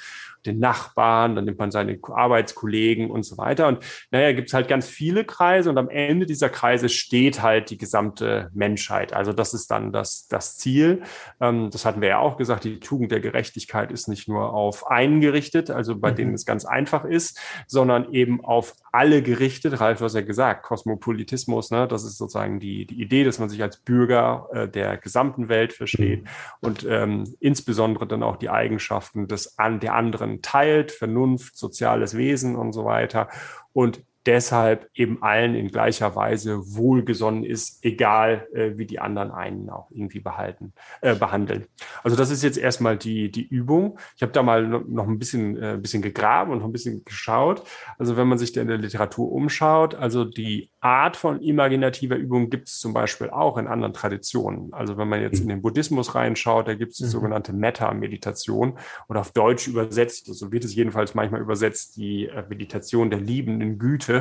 den 0.47 0.59
Nachbarn, 0.59 1.35
dann 1.35 1.45
nimmt 1.45 1.59
man 1.59 1.71
seine 1.71 1.99
Arbeitskollegen 2.03 3.11
und 3.11 3.25
so 3.25 3.37
weiter. 3.37 3.67
Und 3.69 3.85
naja, 4.11 4.33
gibt 4.33 4.49
es 4.49 4.55
halt 4.55 4.69
ganz 4.69 4.89
viele 4.89 5.25
Kreise 5.25 5.71
und 5.71 5.79
am 5.79 5.89
Ende 5.89 6.27
dieser 6.27 6.49
Kreise 6.49 6.89
steht 6.89 7.43
halt 7.43 7.71
die 7.71 7.79
gesamte 7.79 8.51
Menschheit. 8.55 9.13
Also 9.13 9.33
das 9.33 9.55
ist 9.55 9.71
dann 9.71 9.93
das, 9.93 10.29
das 10.29 10.57
Ziel. 10.57 11.03
Ähm, 11.41 11.71
das 11.71 11.85
hatten 11.85 12.01
wir 12.01 12.09
ja 12.09 12.19
auch 12.19 12.37
gesagt, 12.37 12.65
die 12.65 12.81
Tugend 12.81 13.11
der 13.11 13.21
Gerechtigkeit 13.21 13.91
ist 13.91 14.09
nicht 14.09 14.29
nur 14.29 14.53
auf 14.53 14.87
einen 14.89 15.21
gerichtet, 15.21 15.71
also 15.71 15.97
bei 15.97 16.13
mhm. 16.13 16.17
denen 16.17 16.35
es 16.35 16.47
ganz 16.47 16.65
einfach 16.65 17.05
ist, 17.05 17.41
sondern 17.67 18.13
eben 18.13 18.45
auf 18.45 18.75
alle 18.93 19.23
gerichtet. 19.23 19.81
Ralf, 19.81 19.99
du 19.99 20.05
hast 20.05 20.15
ja 20.15 20.23
gesagt, 20.23 20.63
Kosmopolitismus, 20.63 21.56
ne? 21.71 21.89
das 21.89 22.05
ist 22.05 22.19
sozusagen 22.19 22.61
die, 22.61 22.87
die 22.87 23.01
Idee, 23.01 23.25
dass 23.25 23.39
man 23.39 23.49
sich 23.49 23.63
als 23.63 23.79
Bürger 23.79 24.49
äh, 24.53 24.69
der 24.69 24.97
gesamten 24.97 25.49
Welt 25.49 25.73
versteht 25.73 26.23
mhm. 26.23 26.29
und 26.61 26.87
ähm, 26.89 27.35
insbesondere 27.41 28.07
dann 28.07 28.23
auch 28.23 28.37
die 28.37 28.51
Eigenschaften 28.51 29.29
des, 29.29 29.59
an, 29.59 29.81
der 29.81 29.95
anderen 29.95 30.43
teilt, 30.43 30.93
Vernunft, 30.93 31.57
soziales 31.57 32.17
Wesen 32.17 32.57
und 32.57 32.73
so 32.73 32.85
weiter. 32.85 33.29
Und 33.73 34.03
deshalb 34.27 34.91
eben 34.95 35.23
allen 35.23 35.55
in 35.55 35.69
gleicher 35.69 36.17
Weise 36.17 36.59
wohlgesonnen 36.77 37.45
ist, 37.45 37.85
egal 37.85 38.47
äh, 38.53 38.77
wie 38.77 38.87
die 38.87 38.99
anderen 38.99 39.31
einen 39.31 39.71
auch 39.71 39.91
irgendwie 39.91 40.21
behalten, 40.21 40.73
äh, 41.01 41.15
behandeln. 41.15 41.67
Also 42.03 42.17
das 42.17 42.31
ist 42.31 42.43
jetzt 42.43 42.59
erstmal 42.59 42.97
die, 42.97 43.31
die 43.31 43.47
Übung. 43.47 43.99
Ich 44.17 44.23
habe 44.23 44.33
da 44.33 44.43
mal 44.43 44.67
noch 44.67 45.07
ein 45.07 45.19
bisschen, 45.19 45.57
äh, 45.57 45.79
bisschen 45.81 46.03
gegraben 46.03 46.53
und 46.53 46.59
noch 46.59 46.67
ein 46.67 46.73
bisschen 46.73 47.05
geschaut. 47.05 47.63
Also 47.99 48.17
wenn 48.17 48.27
man 48.27 48.39
sich 48.39 48.53
da 48.53 48.61
in 48.61 48.69
der 48.69 48.79
Literatur 48.79 49.31
umschaut, 49.31 49.95
also 49.95 50.25
die 50.25 50.71
Art 50.81 51.17
von 51.17 51.41
imaginativer 51.41 52.17
Übung 52.17 52.51
gibt 52.51 52.69
es 52.69 52.79
zum 52.79 52.93
Beispiel 52.93 53.31
auch 53.31 53.59
in 53.59 53.67
anderen 53.67 53.93
Traditionen. 53.93 54.73
Also 54.73 54.97
wenn 54.97 55.09
man 55.09 55.21
jetzt 55.21 55.41
in 55.41 55.49
den 55.49 55.63
Buddhismus 55.63 56.15
reinschaut, 56.15 56.69
da 56.69 56.75
gibt 56.75 56.93
es 56.93 56.99
die 56.99 57.05
mhm. 57.05 57.09
sogenannte 57.09 57.53
Metta-Meditation 57.53 58.79
oder 59.09 59.21
auf 59.21 59.33
Deutsch 59.33 59.69
übersetzt, 59.69 60.27
so 60.27 60.33
also 60.33 60.53
wird 60.53 60.65
es 60.65 60.75
jedenfalls 60.75 61.15
manchmal 61.15 61.41
übersetzt, 61.41 61.97
die 61.97 62.27
äh, 62.27 62.45
Meditation 62.49 63.11
der 63.11 63.21
liebenden 63.21 63.79
Güte 63.79 64.16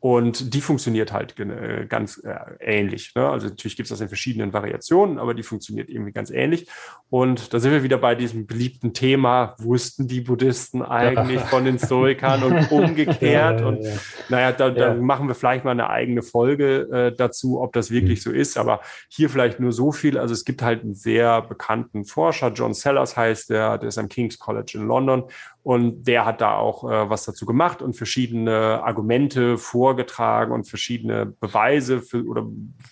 und 0.00 0.54
die 0.54 0.62
funktioniert 0.62 1.12
halt 1.12 1.38
äh, 1.38 1.84
ganz 1.86 2.22
äh, 2.24 2.34
ähnlich. 2.60 3.12
Ne? 3.14 3.28
Also 3.28 3.48
natürlich 3.48 3.76
gibt 3.76 3.84
es 3.84 3.90
das 3.90 4.00
in 4.00 4.08
verschiedenen 4.08 4.54
Variationen, 4.54 5.18
aber 5.18 5.34
die 5.34 5.42
funktioniert 5.42 5.90
irgendwie 5.90 6.12
ganz 6.12 6.30
ähnlich. 6.30 6.68
Und 7.10 7.52
da 7.52 7.60
sind 7.60 7.70
wir 7.70 7.82
wieder 7.82 7.98
bei 7.98 8.14
diesem 8.14 8.46
beliebten 8.46 8.94
Thema, 8.94 9.54
wussten 9.58 10.08
die 10.08 10.22
Buddhisten 10.22 10.80
eigentlich 10.80 11.42
von 11.42 11.66
den 11.66 11.78
Stoikern 11.78 12.42
und 12.42 12.70
umgekehrt. 12.72 13.60
und 13.60 13.86
naja, 14.30 14.52
da, 14.52 14.70
da 14.70 14.94
machen 14.94 15.28
wir 15.28 15.34
vielleicht 15.34 15.66
mal 15.66 15.72
eine 15.72 15.90
eigene 15.90 16.22
Folge 16.22 16.88
äh, 16.90 17.14
dazu, 17.14 17.60
ob 17.60 17.74
das 17.74 17.90
wirklich 17.90 18.20
mhm. 18.20 18.22
so 18.22 18.30
ist. 18.30 18.56
Aber 18.56 18.80
hier 19.10 19.28
vielleicht 19.28 19.60
nur 19.60 19.72
so 19.72 19.92
viel. 19.92 20.16
Also 20.16 20.32
es 20.32 20.46
gibt 20.46 20.62
halt 20.62 20.82
einen 20.82 20.94
sehr 20.94 21.42
bekannten 21.42 22.06
Forscher, 22.06 22.50
John 22.54 22.72
Sellers 22.72 23.18
heißt 23.18 23.50
der, 23.50 23.76
der 23.76 23.90
ist 23.90 23.98
am 23.98 24.08
King's 24.08 24.38
College 24.38 24.72
in 24.76 24.86
London 24.86 25.24
Und 25.62 26.04
der 26.04 26.24
hat 26.24 26.40
da 26.40 26.56
auch 26.56 26.84
äh, 26.84 27.10
was 27.10 27.24
dazu 27.24 27.44
gemacht 27.44 27.82
und 27.82 27.94
verschiedene 27.94 28.82
Argumente 28.82 29.58
vorgetragen 29.58 30.52
und 30.52 30.64
verschiedene 30.64 31.26
Beweise 31.26 32.00
für, 32.00 32.24
oder 32.24 32.46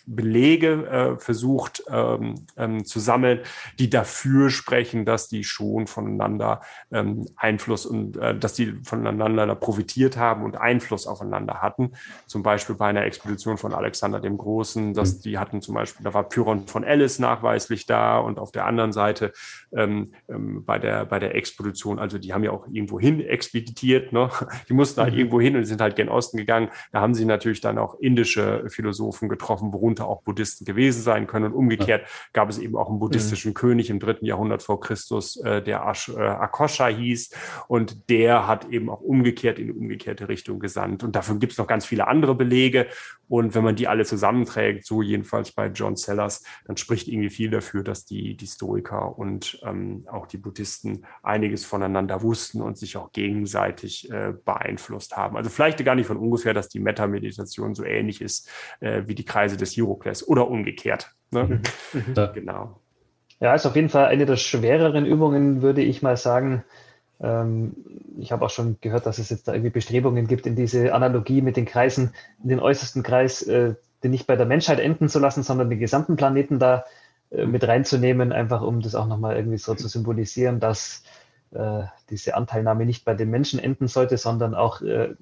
Belege 0.07 0.87
äh, 0.87 1.19
versucht 1.19 1.83
ähm, 1.91 2.47
ähm, 2.57 2.85
zu 2.85 3.01
sammeln, 3.01 3.41
die 3.79 3.89
dafür 3.89 4.51
sprechen, 4.51 5.07
dass 5.07 5.29
die 5.29 5.45
schon 5.45 5.87
voneinander 5.87 6.61
ähm, 6.91 7.27
Einfluss 7.37 7.87
und 7.87 8.19
äh, 8.19 8.39
dass 8.39 8.53
die 8.53 8.75
voneinander 8.85 9.55
profitiert 9.55 10.19
haben 10.19 10.45
und 10.45 10.57
Einfluss 10.57 11.07
aufeinander 11.07 11.63
hatten. 11.63 11.93
Zum 12.27 12.43
Beispiel 12.43 12.77
bei 12.77 12.89
einer 12.89 13.05
Expedition 13.05 13.57
von 13.57 13.73
Alexander 13.73 14.21
dem 14.21 14.37
Großen, 14.37 14.93
dass 14.93 15.17
mhm. 15.17 15.23
die 15.23 15.39
hatten 15.39 15.63
zum 15.63 15.75
Beispiel, 15.75 16.05
da 16.05 16.13
war 16.13 16.29
Pyrrhon 16.29 16.67
von 16.67 16.85
Ellis 16.85 17.19
nachweislich 17.19 17.87
da 17.87 18.19
und 18.19 18.39
auf 18.39 18.53
der 18.53 18.67
anderen 18.67 18.93
Seite 18.93 19.33
ähm, 19.73 20.13
ähm, 20.29 20.65
bei 20.65 20.79
der 20.79 21.07
bei 21.07 21.19
der 21.19 21.35
Expedition, 21.35 21.99
also 21.99 22.19
die 22.19 22.35
haben 22.35 22.45
ja 22.45 22.51
auch 22.51 22.58
irgendwo 22.67 22.99
hin 22.99 23.21
expeditiert, 23.21 24.13
ne? 24.13 24.31
die 24.69 24.75
mussten 24.75 25.01
halt 25.01 25.15
mhm. 25.15 25.21
irgendwo 25.21 25.41
hin 25.41 25.57
und 25.57 25.65
sind 25.65 25.81
halt 25.81 25.97
gen 25.97 26.09
Osten 26.09 26.37
gegangen. 26.37 26.71
Da 26.93 27.01
haben 27.01 27.15
sie 27.15 27.25
natürlich 27.25 27.61
dann 27.61 27.79
auch 27.79 27.99
indische 28.01 28.65
Philosophen 28.69 29.29
getroffen, 29.29 29.73
worunter 29.73 30.07
auch 30.07 30.23
Buddhisten 30.23 30.65
gewesen 30.65 31.03
sein 31.03 31.27
können. 31.27 31.47
Und 31.47 31.53
umgekehrt 31.53 32.03
ja. 32.03 32.09
gab 32.33 32.49
es 32.49 32.59
eben 32.59 32.77
auch 32.77 32.89
einen 32.89 32.99
buddhistischen 32.99 33.51
mhm. 33.51 33.55
König 33.55 33.91
im 33.91 34.01
dritten 34.01 34.25
Jahrhundert 34.25 34.63
vor 34.63 34.81
Christus, 34.81 35.37
äh, 35.37 35.63
der 35.63 35.85
Ash, 35.87 36.09
äh, 36.09 36.21
Akosha 36.21 36.89
hieß. 36.89 37.31
Und 37.69 38.09
der 38.11 38.47
hat 38.47 38.69
eben 38.71 38.91
auch 38.91 39.01
umgekehrt 39.01 39.59
in 39.59 39.67
die 39.67 39.73
umgekehrte 39.73 40.29
Richtung 40.29 40.59
gesandt. 40.59 41.05
Und 41.05 41.15
dafür 41.15 41.37
gibt 41.37 41.53
es 41.53 41.59
noch 41.59 41.67
ganz 41.67 41.87
viele 41.87 42.09
andere 42.09 42.35
Belege. 42.35 42.87
Und 43.29 43.55
wenn 43.55 43.63
man 43.63 43.77
die 43.77 43.89
alle 43.89 44.05
zusammenträgt, 44.05 44.87
so 44.87 45.03
jedenfalls 45.03 45.53
bei 45.53 45.67
John 45.67 45.97
Sellers, 45.97 46.43
dann 46.67 46.77
spricht 46.77 47.09
irgendwie 47.09 47.31
viel 47.31 47.51
dafür, 47.51 47.83
dass 47.83 48.07
die, 48.07 48.37
die 48.37 48.47
Stoiker 48.47 49.19
und 49.19 49.61
ähm, 49.65 50.07
auch 50.11 50.27
die 50.27 50.39
Buddhisten 50.39 51.05
einiges 51.23 51.65
voneinander 51.65 52.23
wussten 52.23 52.48
und 52.55 52.77
sich 52.79 52.97
auch 52.97 53.13
gegenseitig 53.13 54.11
äh, 54.11 54.33
beeinflusst 54.45 55.17
haben. 55.17 55.37
Also 55.37 55.51
vielleicht 55.51 55.85
gar 55.85 55.95
nicht 55.95 56.07
von 56.07 56.17
ungefähr, 56.17 56.55
dass 56.55 56.69
die 56.69 56.81
Meta-Meditation 56.81 57.75
so 57.75 57.85
ähnlich 57.85 58.21
ist 58.21 58.49
äh, 58.81 59.03
wie 59.07 59.15
die 59.15 59.25
Kreise 59.25 59.57
des 59.57 59.73
Hierokles 59.73 60.27
oder 60.27 60.49
umgekehrt. 60.49 61.13
Ne? 61.31 61.63
Mhm. 61.93 62.01
Mhm. 62.01 62.29
Genau. 62.35 62.81
Ja, 63.41 63.55
ist 63.55 63.67
auf 63.67 63.77
jeden 63.77 63.89
Fall 63.89 64.07
eine 64.07 64.27
der 64.27 64.37
schwereren 64.37 65.07
Übungen, 65.07 65.63
würde 65.63 65.83
ich 65.83 66.03
mal 66.03 66.17
sagen. 66.17 66.65
Ähm, 67.21 67.75
ich 68.19 68.33
habe 68.33 68.45
auch 68.45 68.51
schon 68.51 68.79
gehört, 68.81 69.07
dass 69.07 69.19
es 69.19 69.31
jetzt 69.31 69.49
da 69.49 69.53
irgendwie 69.53 69.71
Bestrebungen 69.71 70.27
gibt, 70.27 70.47
in 70.47 70.57
diese 70.57 70.93
Analogie 70.93 71.43
mit 71.43 71.57
den 71.57 71.65
Kreisen, 71.65 72.13
in 72.43 72.49
den 72.49 72.61
äußersten 72.61 73.03
Kreis, 73.03 73.43
äh, 73.43 73.75
den 74.03 74.11
nicht 74.11 74.27
bei 74.27 74.37
der 74.37 74.47
Menschheit 74.47 74.81
enden 74.81 75.09
zu 75.09 75.19
lassen, 75.19 75.43
sondern 75.43 75.71
den 75.71 75.79
gesamten 75.79 76.17
Planeten 76.17 76.59
da 76.59 76.85
äh, 77.31 77.47
mit 77.47 77.67
reinzunehmen, 77.67 78.33
einfach 78.33 78.63
um 78.63 78.81
das 78.81 78.95
auch 78.95 79.07
nochmal 79.07 79.37
irgendwie 79.37 79.59
so 79.59 79.75
zu 79.75 79.89
symbolisieren, 79.89 80.61
dass 80.61 81.03
äh, 81.03 81.18
diese 82.11 82.35
Anteilnahme 82.35 82.85
nicht 82.85 83.05
bei 83.05 83.15
den 83.15 83.31
Menschen 83.31 83.59
enden 83.59 83.89
sollte, 83.89 84.19
sondern 84.19 84.55
auch 84.55 84.83
äh, 84.83 85.15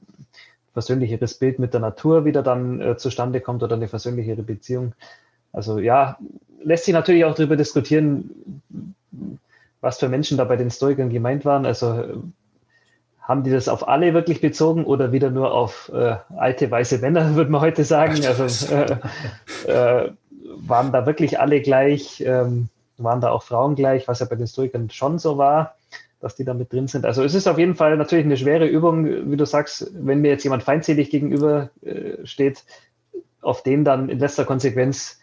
versöhnlicheres 0.73 1.35
Bild 1.35 1.59
mit 1.59 1.73
der 1.73 1.81
Natur 1.81 2.25
wieder 2.25 2.43
dann 2.43 2.81
äh, 2.81 2.97
zustande 2.97 3.41
kommt 3.41 3.63
oder 3.63 3.77
eine 3.77 3.89
versöhnlichere 3.89 4.43
Beziehung. 4.43 4.93
Also 5.53 5.79
ja, 5.79 6.19
lässt 6.63 6.85
sich 6.85 6.95
natürlich 6.95 7.25
auch 7.25 7.35
darüber 7.35 7.57
diskutieren, 7.57 8.63
was 9.81 9.99
für 9.99 10.09
Menschen 10.09 10.37
da 10.37 10.45
bei 10.45 10.57
den 10.57 10.71
Stoikern 10.71 11.11
gemeint 11.11 11.45
waren. 11.45 11.65
Also 11.65 12.23
haben 13.23 13.43
die 13.43 13.51
das 13.51 13.69
auf 13.69 13.89
alle 13.89 14.13
wirklich 14.13 14.41
bezogen 14.41 14.85
oder 14.85 15.13
wieder 15.13 15.31
nur 15.31 15.55
auf 15.55 15.91
äh, 15.95 16.17
alte 16.37 16.71
weiße 16.71 16.99
Männer, 16.99 17.35
würde 17.37 17.51
man 17.51 17.61
heute 17.61 17.85
sagen? 17.85 18.21
Also 18.27 18.75
äh, 18.75 18.99
äh, 19.67 20.13
waren 20.57 20.93
da 20.93 21.07
wirklich 21.07 21.41
alle 21.41 21.63
gleich? 21.63 22.21
Ähm, 22.21 22.69
waren 22.99 23.21
da 23.21 23.31
auch 23.31 23.43
Frauen 23.43 23.75
gleich, 23.75 24.09
was 24.09 24.21
ja 24.21 24.27
bei 24.27 24.37
den 24.37 24.47
Stoikern 24.47 24.91
schon 24.91 25.19
so 25.19 25.39
war, 25.39 25.75
dass 26.21 26.35
die 26.35 26.45
da 26.45 26.55
mit 26.55 26.73
drin 26.73 26.89
sind. 26.89 27.05
Also 27.05 27.23
es 27.23 27.35
ist 27.35 27.47
auf 27.47 27.59
jeden 27.59 27.75
Fall 27.75 27.97
natürlich 27.97 28.25
eine 28.25 28.37
schwere 28.37 28.67
Übung, 28.67 29.31
wie 29.31 29.37
du 29.37 29.45
sagst, 29.45 29.91
wenn 29.95 30.21
mir 30.21 30.31
jetzt 30.31 30.45
jemand 30.45 30.63
feindselig 30.63 31.11
gegenüber 31.11 31.71
äh, 31.83 32.25
steht, 32.25 32.65
auf 33.41 33.63
den 33.63 33.85
dann 33.85 34.09
in 34.09 34.19
letzter 34.19 34.45
Konsequenz 34.45 35.21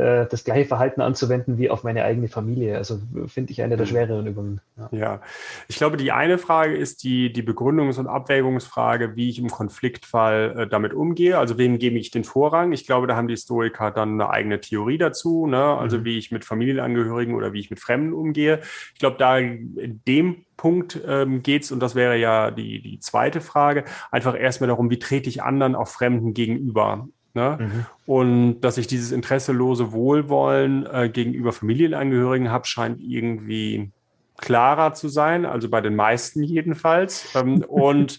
äh, 0.00 0.26
das 0.26 0.44
gleiche 0.44 0.66
Verhalten 0.66 1.00
anzuwenden 1.00 1.58
wie 1.58 1.70
auf 1.70 1.84
meine 1.84 2.04
eigene 2.04 2.28
Familie. 2.28 2.78
Also 2.78 3.00
finde 3.26 3.52
ich 3.52 3.62
eine 3.62 3.76
der 3.76 3.86
mhm. 3.86 3.90
schwereren 3.90 4.26
Übungen. 4.26 4.60
Ja. 4.76 4.88
ja. 4.92 5.20
ich 5.68 5.76
glaube, 5.76 5.96
die 5.96 6.10
eine 6.10 6.38
Frage 6.38 6.76
ist 6.76 7.04
die, 7.04 7.32
die 7.32 7.42
Begründungs- 7.42 7.98
und 7.98 8.06
Abwägungsfrage, 8.06 9.16
wie 9.16 9.28
ich 9.28 9.38
im 9.38 9.50
Konfliktfall 9.50 10.54
äh, 10.56 10.66
damit 10.66 10.94
umgehe. 10.94 11.38
Also 11.38 11.58
wem 11.58 11.78
gebe 11.78 11.98
ich 11.98 12.10
den 12.10 12.24
Vorrang? 12.24 12.72
Ich 12.72 12.86
glaube, 12.86 13.06
da 13.06 13.16
haben 13.16 13.28
die 13.28 13.34
Historiker 13.34 13.90
dann 13.90 14.20
eine 14.20 14.30
eigene 14.30 14.60
Theorie 14.60 14.98
dazu, 14.98 15.46
ne? 15.46 15.62
also 15.62 15.98
mhm. 15.98 16.04
wie 16.04 16.18
ich 16.18 16.30
mit 16.30 16.44
Familienangehörigen 16.44 17.34
oder 17.34 17.52
wie 17.52 17.60
ich 17.60 17.70
mit 17.70 17.80
Fremden 17.80 18.14
umgehe. 18.14 18.60
Ich 18.94 19.00
glaube, 19.00 19.16
da 19.18 19.38
in 19.38 20.00
dem 20.08 20.44
Punkt 20.56 21.00
ähm, 21.06 21.42
geht 21.42 21.62
es, 21.62 21.72
und 21.72 21.80
das 21.80 21.94
wäre 21.94 22.16
ja 22.16 22.50
die, 22.50 22.82
die 22.82 22.98
zweite 22.98 23.40
Frage, 23.40 23.84
einfach 24.10 24.38
erstmal 24.38 24.68
darum, 24.68 24.90
wie 24.90 24.98
trete 24.98 25.28
ich 25.28 25.42
anderen, 25.42 25.74
auch 25.74 25.88
Fremden 25.88 26.34
gegenüber. 26.34 27.08
Ne? 27.34 27.58
Mhm. 27.60 27.86
Und 28.06 28.60
dass 28.60 28.78
ich 28.78 28.86
dieses 28.86 29.12
interesselose 29.12 29.92
Wohlwollen 29.92 30.86
äh, 30.86 31.08
gegenüber 31.08 31.52
Familienangehörigen 31.52 32.50
habe, 32.50 32.66
scheint 32.66 33.00
irgendwie 33.00 33.90
klarer 34.36 34.94
zu 34.94 35.08
sein, 35.08 35.44
also 35.44 35.68
bei 35.68 35.80
den 35.80 35.94
meisten 35.94 36.42
jedenfalls. 36.42 37.34
Ähm, 37.34 37.62
und 37.68 38.18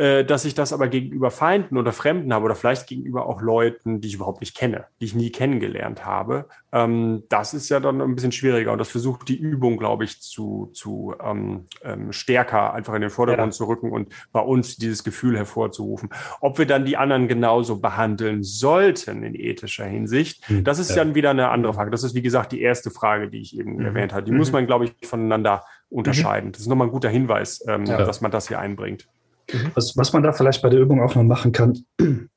äh, 0.00 0.24
dass 0.24 0.46
ich 0.46 0.54
das 0.54 0.72
aber 0.72 0.88
gegenüber 0.88 1.30
Feinden 1.30 1.76
oder 1.76 1.92
Fremden 1.92 2.32
habe 2.32 2.46
oder 2.46 2.54
vielleicht 2.54 2.86
gegenüber 2.86 3.26
auch 3.26 3.42
Leuten, 3.42 4.00
die 4.00 4.08
ich 4.08 4.14
überhaupt 4.14 4.40
nicht 4.40 4.56
kenne, 4.56 4.86
die 4.98 5.04
ich 5.04 5.14
nie 5.14 5.30
kennengelernt 5.30 6.06
habe, 6.06 6.46
ähm, 6.72 7.24
das 7.28 7.52
ist 7.52 7.68
ja 7.68 7.80
dann 7.80 8.00
ein 8.00 8.14
bisschen 8.14 8.32
schwieriger 8.32 8.72
und 8.72 8.78
das 8.78 8.88
versucht 8.88 9.28
die 9.28 9.36
Übung, 9.36 9.76
glaube 9.76 10.04
ich, 10.04 10.22
zu, 10.22 10.70
zu 10.72 11.14
ähm, 11.22 11.66
ähm, 11.84 12.12
stärker 12.12 12.72
einfach 12.72 12.94
in 12.94 13.02
den 13.02 13.10
Vordergrund 13.10 13.52
ja. 13.52 13.56
zu 13.58 13.66
rücken 13.66 13.92
und 13.92 14.08
bei 14.32 14.40
uns 14.40 14.78
dieses 14.78 15.04
Gefühl 15.04 15.36
hervorzurufen. 15.36 16.08
Ob 16.40 16.56
wir 16.56 16.64
dann 16.64 16.86
die 16.86 16.96
anderen 16.96 17.28
genauso 17.28 17.78
behandeln 17.80 18.42
sollten 18.42 19.22
in 19.22 19.34
ethischer 19.34 19.84
Hinsicht, 19.84 20.48
mhm. 20.48 20.64
das 20.64 20.78
ist 20.78 20.90
ja. 20.90 20.96
dann 20.96 21.14
wieder 21.14 21.28
eine 21.28 21.50
andere 21.50 21.74
Frage. 21.74 21.90
Das 21.90 22.04
ist, 22.04 22.14
wie 22.14 22.22
gesagt, 22.22 22.52
die 22.52 22.62
erste 22.62 22.90
Frage, 22.90 23.28
die 23.28 23.42
ich 23.42 23.58
eben 23.58 23.74
mhm. 23.74 23.84
erwähnt 23.84 24.14
habe. 24.14 24.22
Die 24.22 24.32
mhm. 24.32 24.38
muss 24.38 24.50
man, 24.50 24.66
glaube 24.66 24.86
ich, 24.86 24.94
voneinander 25.06 25.62
unterscheiden. 25.90 26.48
Mhm. 26.48 26.52
Das 26.52 26.62
ist 26.62 26.68
nochmal 26.68 26.88
ein 26.88 26.92
guter 26.92 27.10
Hinweis, 27.10 27.62
ähm, 27.68 27.84
ja. 27.84 27.98
dass 27.98 28.22
man 28.22 28.30
das 28.30 28.48
hier 28.48 28.60
einbringt. 28.60 29.06
Mhm. 29.52 29.72
Was, 29.74 29.96
was 29.96 30.12
man 30.12 30.22
da 30.22 30.32
vielleicht 30.32 30.62
bei 30.62 30.68
der 30.68 30.80
Übung 30.80 31.00
auch 31.00 31.14
noch 31.14 31.22
machen 31.22 31.52
kann, 31.52 31.84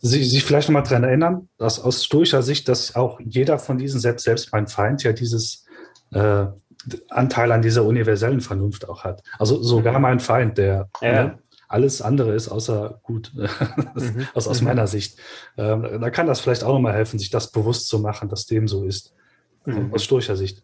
sich, 0.00 0.30
sich 0.30 0.44
vielleicht 0.44 0.68
noch 0.68 0.74
mal 0.74 0.82
daran 0.82 1.04
erinnern, 1.04 1.48
dass 1.58 1.80
aus 1.80 2.04
stoischer 2.04 2.42
Sicht, 2.42 2.68
dass 2.68 2.94
auch 2.96 3.20
jeder 3.20 3.58
von 3.58 3.78
diesen, 3.78 4.00
selbst, 4.00 4.24
selbst 4.24 4.52
mein 4.52 4.66
Feind, 4.66 5.02
ja 5.04 5.12
dieses 5.12 5.64
äh, 6.12 6.46
Anteil 7.08 7.52
an 7.52 7.62
dieser 7.62 7.84
universellen 7.84 8.40
Vernunft 8.40 8.88
auch 8.88 9.04
hat. 9.04 9.22
Also 9.38 9.62
sogar 9.62 9.94
mhm. 9.94 10.02
mein 10.02 10.20
Feind, 10.20 10.58
der 10.58 10.88
ja. 11.00 11.24
ne, 11.24 11.38
alles 11.68 12.02
andere 12.02 12.34
ist 12.34 12.48
außer 12.48 13.00
gut, 13.02 13.32
mhm. 13.94 14.26
aus, 14.34 14.48
aus 14.48 14.60
mhm. 14.60 14.68
meiner 14.68 14.86
Sicht. 14.86 15.18
Ähm, 15.56 16.00
da 16.00 16.10
kann 16.10 16.26
das 16.26 16.40
vielleicht 16.40 16.64
auch 16.64 16.74
noch 16.74 16.80
mal 16.80 16.92
helfen, 16.92 17.18
sich 17.18 17.30
das 17.30 17.50
bewusst 17.50 17.88
zu 17.88 17.98
machen, 17.98 18.28
dass 18.28 18.46
dem 18.46 18.68
so 18.68 18.84
ist. 18.84 19.14
Mhm. 19.64 19.92
Aus 19.94 20.04
stoischer 20.04 20.36
Sicht. 20.36 20.62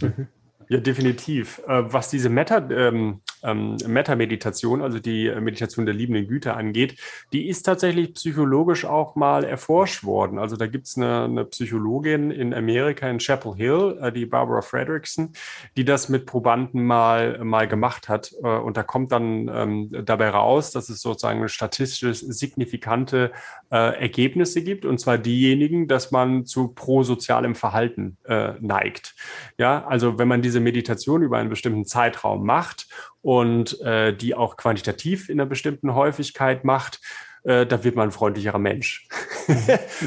Mhm. 0.00 0.28
Ja, 0.68 0.78
definitiv. 0.78 1.60
Äh, 1.66 1.92
was 1.92 2.10
diese 2.10 2.28
Meta, 2.28 2.58
ähm, 2.70 3.20
ähm, 3.46 3.76
Meta-Meditation, 3.86 4.82
also 4.82 4.98
die 4.98 5.30
Meditation 5.40 5.86
der 5.86 5.94
liebenden 5.94 6.26
Güte 6.26 6.54
angeht, 6.54 7.00
die 7.32 7.48
ist 7.48 7.62
tatsächlich 7.62 8.14
psychologisch 8.14 8.84
auch 8.84 9.14
mal 9.14 9.44
erforscht 9.44 10.04
worden. 10.04 10.38
Also 10.38 10.56
da 10.56 10.66
gibt 10.66 10.86
es 10.86 10.96
eine, 10.96 11.24
eine, 11.24 11.44
Psychologin 11.44 12.30
in 12.30 12.52
Amerika, 12.52 13.08
in 13.08 13.18
Chapel 13.18 13.54
Hill, 13.54 13.98
äh, 14.00 14.12
die 14.12 14.26
Barbara 14.26 14.62
Fredrickson, 14.62 15.32
die 15.76 15.84
das 15.84 16.08
mit 16.08 16.26
Probanden 16.26 16.84
mal, 16.84 17.42
mal 17.44 17.68
gemacht 17.68 18.08
hat. 18.08 18.32
Äh, 18.42 18.48
und 18.58 18.76
da 18.76 18.82
kommt 18.82 19.12
dann 19.12 19.48
ähm, 19.48 20.04
dabei 20.04 20.30
raus, 20.30 20.72
dass 20.72 20.88
es 20.88 21.00
sozusagen 21.00 21.48
statistisch 21.48 22.20
signifikante 22.20 23.32
äh, 23.70 24.00
Ergebnisse 24.00 24.62
gibt, 24.62 24.84
und 24.84 24.98
zwar 24.98 25.18
diejenigen, 25.18 25.88
dass 25.88 26.10
man 26.10 26.46
zu 26.46 26.68
prosozialem 26.68 27.54
Verhalten 27.54 28.16
äh, 28.24 28.52
neigt. 28.60 29.14
Ja, 29.58 29.86
also 29.86 30.18
wenn 30.18 30.28
man 30.28 30.42
diese 30.42 30.60
Meditation 30.60 31.22
über 31.22 31.38
einen 31.38 31.50
bestimmten 31.50 31.84
Zeitraum 31.84 32.44
macht 32.44 32.86
und 33.22 33.80
äh, 33.80 34.14
die 34.14 34.34
auch 34.34 34.56
quantitativ 34.56 35.28
in 35.28 35.40
einer 35.40 35.48
bestimmten 35.48 35.94
Häufigkeit 35.94 36.64
macht, 36.64 37.00
äh, 37.46 37.64
da 37.64 37.84
wird 37.84 37.94
man 37.94 38.08
ein 38.08 38.12
freundlicherer 38.12 38.58
Mensch. 38.58 39.08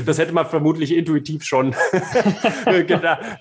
das 0.06 0.17
hätte 0.17 0.34
man 0.34 0.45
vermutlich 0.45 0.95
intuitiv 0.95 1.43
schon 1.43 1.74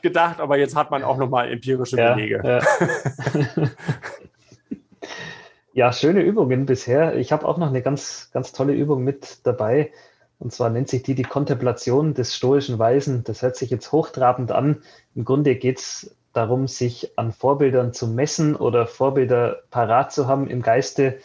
gedacht, 0.03 0.41
aber 0.41 0.57
jetzt 0.57 0.77
hat 0.77 0.91
man 0.91 1.03
auch 1.03 1.17
nochmal 1.17 1.51
empirische 1.51 1.97
ja, 1.97 2.15
Belege. 2.15 2.41
Ja. 2.45 3.71
ja, 5.73 5.93
schöne 5.93 6.23
Übungen 6.23 6.65
bisher. 6.65 7.17
Ich 7.17 7.33
habe 7.33 7.47
auch 7.47 7.59
noch 7.59 7.69
eine 7.69 7.83
ganz, 7.83 8.31
ganz 8.33 8.53
tolle 8.53 8.73
Übung 8.73 9.03
mit 9.03 9.45
dabei. 9.45 9.91
Und 10.39 10.53
zwar 10.53 10.71
nennt 10.71 10.89
sich 10.89 11.03
die 11.03 11.17
die 11.17 11.25
Kontemplation 11.25 12.15
des 12.15 12.37
stoischen 12.37 12.79
Weisen. 12.79 13.25
Das 13.25 13.43
hört 13.43 13.57
sich 13.57 13.71
jetzt 13.71 13.91
hochtrabend 13.91 14.53
an. 14.53 14.83
Im 15.17 15.25
Grunde 15.25 15.57
geht 15.57 15.81
es 15.81 16.17
darum, 16.33 16.69
sich 16.69 17.13
an 17.17 17.33
Vorbildern 17.33 17.93
zu 17.93 18.07
messen 18.07 18.55
oder 18.57 18.87
Vorbilder 18.87 19.63
parat 19.71 20.13
zu 20.13 20.27
haben 20.27 20.49
im 20.49 20.63
Geiste. 20.63 21.19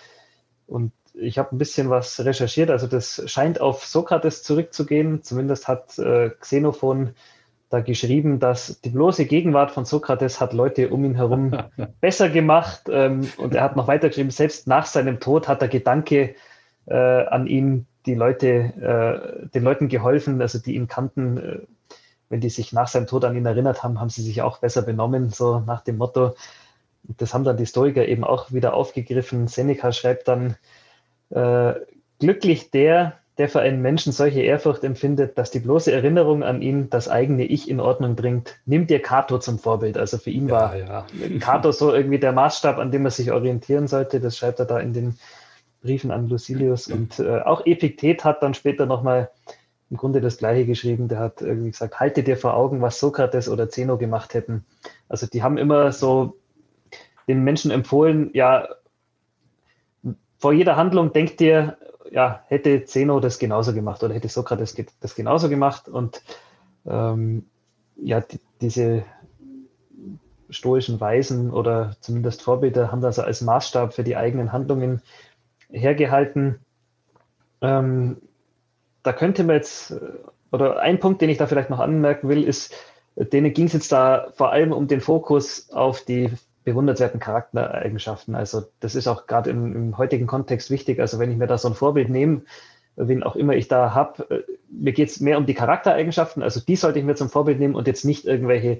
Und 0.67 0.91
ich 1.13 1.37
habe 1.37 1.55
ein 1.55 1.57
bisschen 1.57 1.89
was 1.89 2.23
recherchiert. 2.23 2.69
Also 2.69 2.87
das 2.87 3.21
scheint 3.27 3.61
auf 3.61 3.85
Sokrates 3.85 4.43
zurückzugehen. 4.43 5.21
Zumindest 5.23 5.67
hat 5.67 5.97
äh, 5.99 6.31
Xenophon 6.39 7.11
da 7.69 7.81
geschrieben, 7.81 8.39
dass 8.39 8.81
die 8.81 8.89
bloße 8.89 9.25
Gegenwart 9.25 9.71
von 9.71 9.85
Sokrates 9.85 10.39
hat 10.39 10.53
Leute 10.53 10.89
um 10.89 11.03
ihn 11.05 11.15
herum 11.15 11.57
besser 12.01 12.29
gemacht. 12.29 12.83
Ähm, 12.89 13.27
und 13.37 13.55
er 13.55 13.63
hat 13.63 13.75
noch 13.75 13.87
weiter 13.87 14.09
geschrieben, 14.09 14.31
selbst 14.31 14.67
nach 14.67 14.85
seinem 14.85 15.19
Tod 15.19 15.47
hat 15.47 15.61
der 15.61 15.69
Gedanke 15.69 16.35
äh, 16.85 16.95
an 16.95 17.47
ihn 17.47 17.87
die 18.05 18.15
Leute, 18.15 18.47
äh, 18.47 19.47
den 19.49 19.63
Leuten 19.63 19.87
geholfen, 19.87 20.41
also 20.41 20.59
die 20.59 20.75
ihn 20.75 20.87
kannten, 20.87 21.37
äh, 21.37 21.59
wenn 22.34 22.41
die 22.41 22.50
sich 22.50 22.74
nach 22.74 22.88
seinem 22.88 23.06
Tod 23.06 23.26
an 23.26 23.36
ihn 23.38 23.46
erinnert 23.46 23.84
haben, 23.84 24.02
haben 24.02 24.10
sie 24.10 24.24
sich 24.24 24.41
auch 24.41 24.58
besser 24.58 24.82
benommen, 24.82 25.30
so 25.30 25.60
nach 25.60 25.82
dem 25.82 25.98
Motto. 25.98 26.34
Das 27.04 27.32
haben 27.32 27.43
dann 27.43 27.58
die 27.58 27.63
Historiker 27.63 28.08
eben 28.08 28.24
auch 28.24 28.52
wieder 28.52 28.74
aufgegriffen. 28.74 29.48
Seneca 29.48 29.91
schreibt 29.91 30.28
dann, 30.28 30.56
äh, 31.30 31.74
glücklich 32.17 32.72
der, 32.72 33.19
der 33.38 33.50
für 33.50 33.60
einen 33.60 33.84
Menschen 33.84 34.12
solche 34.12 34.41
Ehrfurcht 34.41 34.84
empfindet, 34.84 35.38
dass 35.38 35.52
die 35.52 35.60
bloße 35.60 35.91
Erinnerung 35.91 36.41
an 36.41 36.63
ihn 36.63 36.89
das 36.89 37.08
eigene 37.08 37.46
Ich 37.46 37.69
in 37.69 37.80
Ordnung 37.80 38.15
bringt. 38.15 38.56
Nimm 38.65 38.88
dir 38.88 39.00
Cato 39.00 39.38
zum 39.38 39.60
Vorbild. 39.60 39.96
Also 39.96 40.17
für 40.17 40.32
ihn 40.32 40.48
ja, 40.48 40.56
war 40.56 40.76
ja. 40.76 41.06
Cato 41.39 41.72
so 41.72 41.93
irgendwie 41.93 42.17
der 42.17 42.32
Maßstab, 42.32 42.80
an 42.80 42.89
dem 42.89 43.06
er 43.06 43.12
sich 43.12 43.32
orientieren 43.32 43.86
sollte. 43.88 44.19
Das 44.19 44.36
schreibt 44.36 44.58
er 44.58 44.65
da 44.65 44.80
in 44.80 44.93
den 44.93 45.19
Briefen 45.84 46.10
an 46.10 46.30
Lucilius. 46.30 46.88
Und 46.88 47.19
äh, 47.19 47.41
auch 47.41 47.63
Epiktet 47.67 48.26
hat 48.26 48.41
dann 48.41 48.56
später 48.56 48.88
nochmal 48.88 49.30
im 49.93 49.97
Grunde 49.97 50.21
das 50.21 50.39
Gleiche 50.39 50.65
geschrieben. 50.65 51.08
Der 51.08 51.19
hat 51.19 51.43
irgendwie 51.43 51.69
gesagt, 51.69 51.99
halte 51.99 52.23
dir 52.23 52.36
vor 52.36 52.56
Augen, 52.56 52.82
was 52.82 52.99
Sokrates 52.99 53.47
oder 53.47 53.69
Zeno 53.69 53.99
gemacht 53.99 54.34
hätten. 54.34 54.65
Also 55.08 55.27
die 55.27 55.43
haben 55.43 55.60
immer 55.60 55.91
so 55.91 56.39
den 57.27 57.43
Menschen 57.43 57.69
empfohlen, 57.69 58.32
ja, 58.34 58.67
vor 60.39 60.51
jeder 60.51 60.77
Handlung 60.77 61.13
denkt 61.13 61.39
dir, 61.39 61.77
ja, 62.10 62.43
hätte 62.47 62.86
Zeno 62.86 63.19
das 63.19 63.38
genauso 63.38 63.71
gemacht 63.71 64.01
oder 64.01 64.15
hätte 64.15 64.29
Sokrates 64.29 64.75
das 64.99 65.13
genauso 65.13 65.47
gemacht 65.47 65.88
und 65.88 66.23
ähm, 66.88 67.45
ja, 67.95 68.19
die, 68.19 68.39
diese 68.62 69.06
stoischen 70.49 70.99
Weisen 70.99 71.51
oder 71.51 71.95
zumindest 71.99 72.41
Vorbilder 72.41 72.91
haben 72.91 73.01
das 73.01 73.19
als 73.19 73.41
Maßstab 73.41 73.93
für 73.93 74.03
die 74.03 74.17
eigenen 74.17 74.51
Handlungen 74.51 75.03
hergehalten. 75.69 76.62
Ähm, 77.62 78.17
da 79.03 79.13
könnte 79.13 79.43
man 79.43 79.57
jetzt, 79.57 79.93
oder 80.51 80.79
ein 80.79 80.99
Punkt, 80.99 81.21
den 81.21 81.29
ich 81.29 81.37
da 81.37 81.47
vielleicht 81.47 81.69
noch 81.69 81.79
anmerken 81.79 82.29
will, 82.29 82.43
ist, 82.43 82.73
denen 83.15 83.53
ging 83.53 83.67
es 83.67 83.73
jetzt 83.73 83.91
da 83.91 84.27
vor 84.35 84.51
allem 84.51 84.71
um 84.71 84.87
den 84.87 85.01
Fokus 85.01 85.69
auf 85.71 86.01
die 86.01 86.31
bewundernswerten 86.63 87.19
Charaktereigenschaften. 87.19 88.35
Also 88.35 88.63
das 88.79 88.95
ist 88.95 89.07
auch 89.07 89.27
gerade 89.27 89.49
im, 89.49 89.75
im, 89.75 89.97
heutigen 89.97 90.27
Kontext 90.27 90.69
wichtig. 90.69 90.99
Also 90.99 91.19
wenn 91.19 91.31
ich 91.31 91.37
mir 91.37 91.47
da 91.47 91.57
so 91.57 91.67
ein 91.67 91.73
Vorbild 91.75 92.09
nehme, 92.09 92.43
wen 92.95 93.23
auch 93.23 93.35
immer 93.35 93.53
ich 93.53 93.67
da 93.67 93.93
habe, 93.93 94.29
äh, 94.29 94.43
mir 94.69 94.93
geht 94.93 95.09
es 95.09 95.19
mehr 95.19 95.37
um 95.37 95.45
die 95.45 95.53
Charaktereigenschaften. 95.53 96.41
Also 96.41 96.59
die 96.59 96.75
sollte 96.75 96.99
ich 96.99 97.05
mir 97.05 97.15
zum 97.15 97.29
Vorbild 97.29 97.59
nehmen 97.59 97.75
und 97.75 97.87
jetzt 97.87 98.05
nicht 98.05 98.25
irgendwelche 98.25 98.79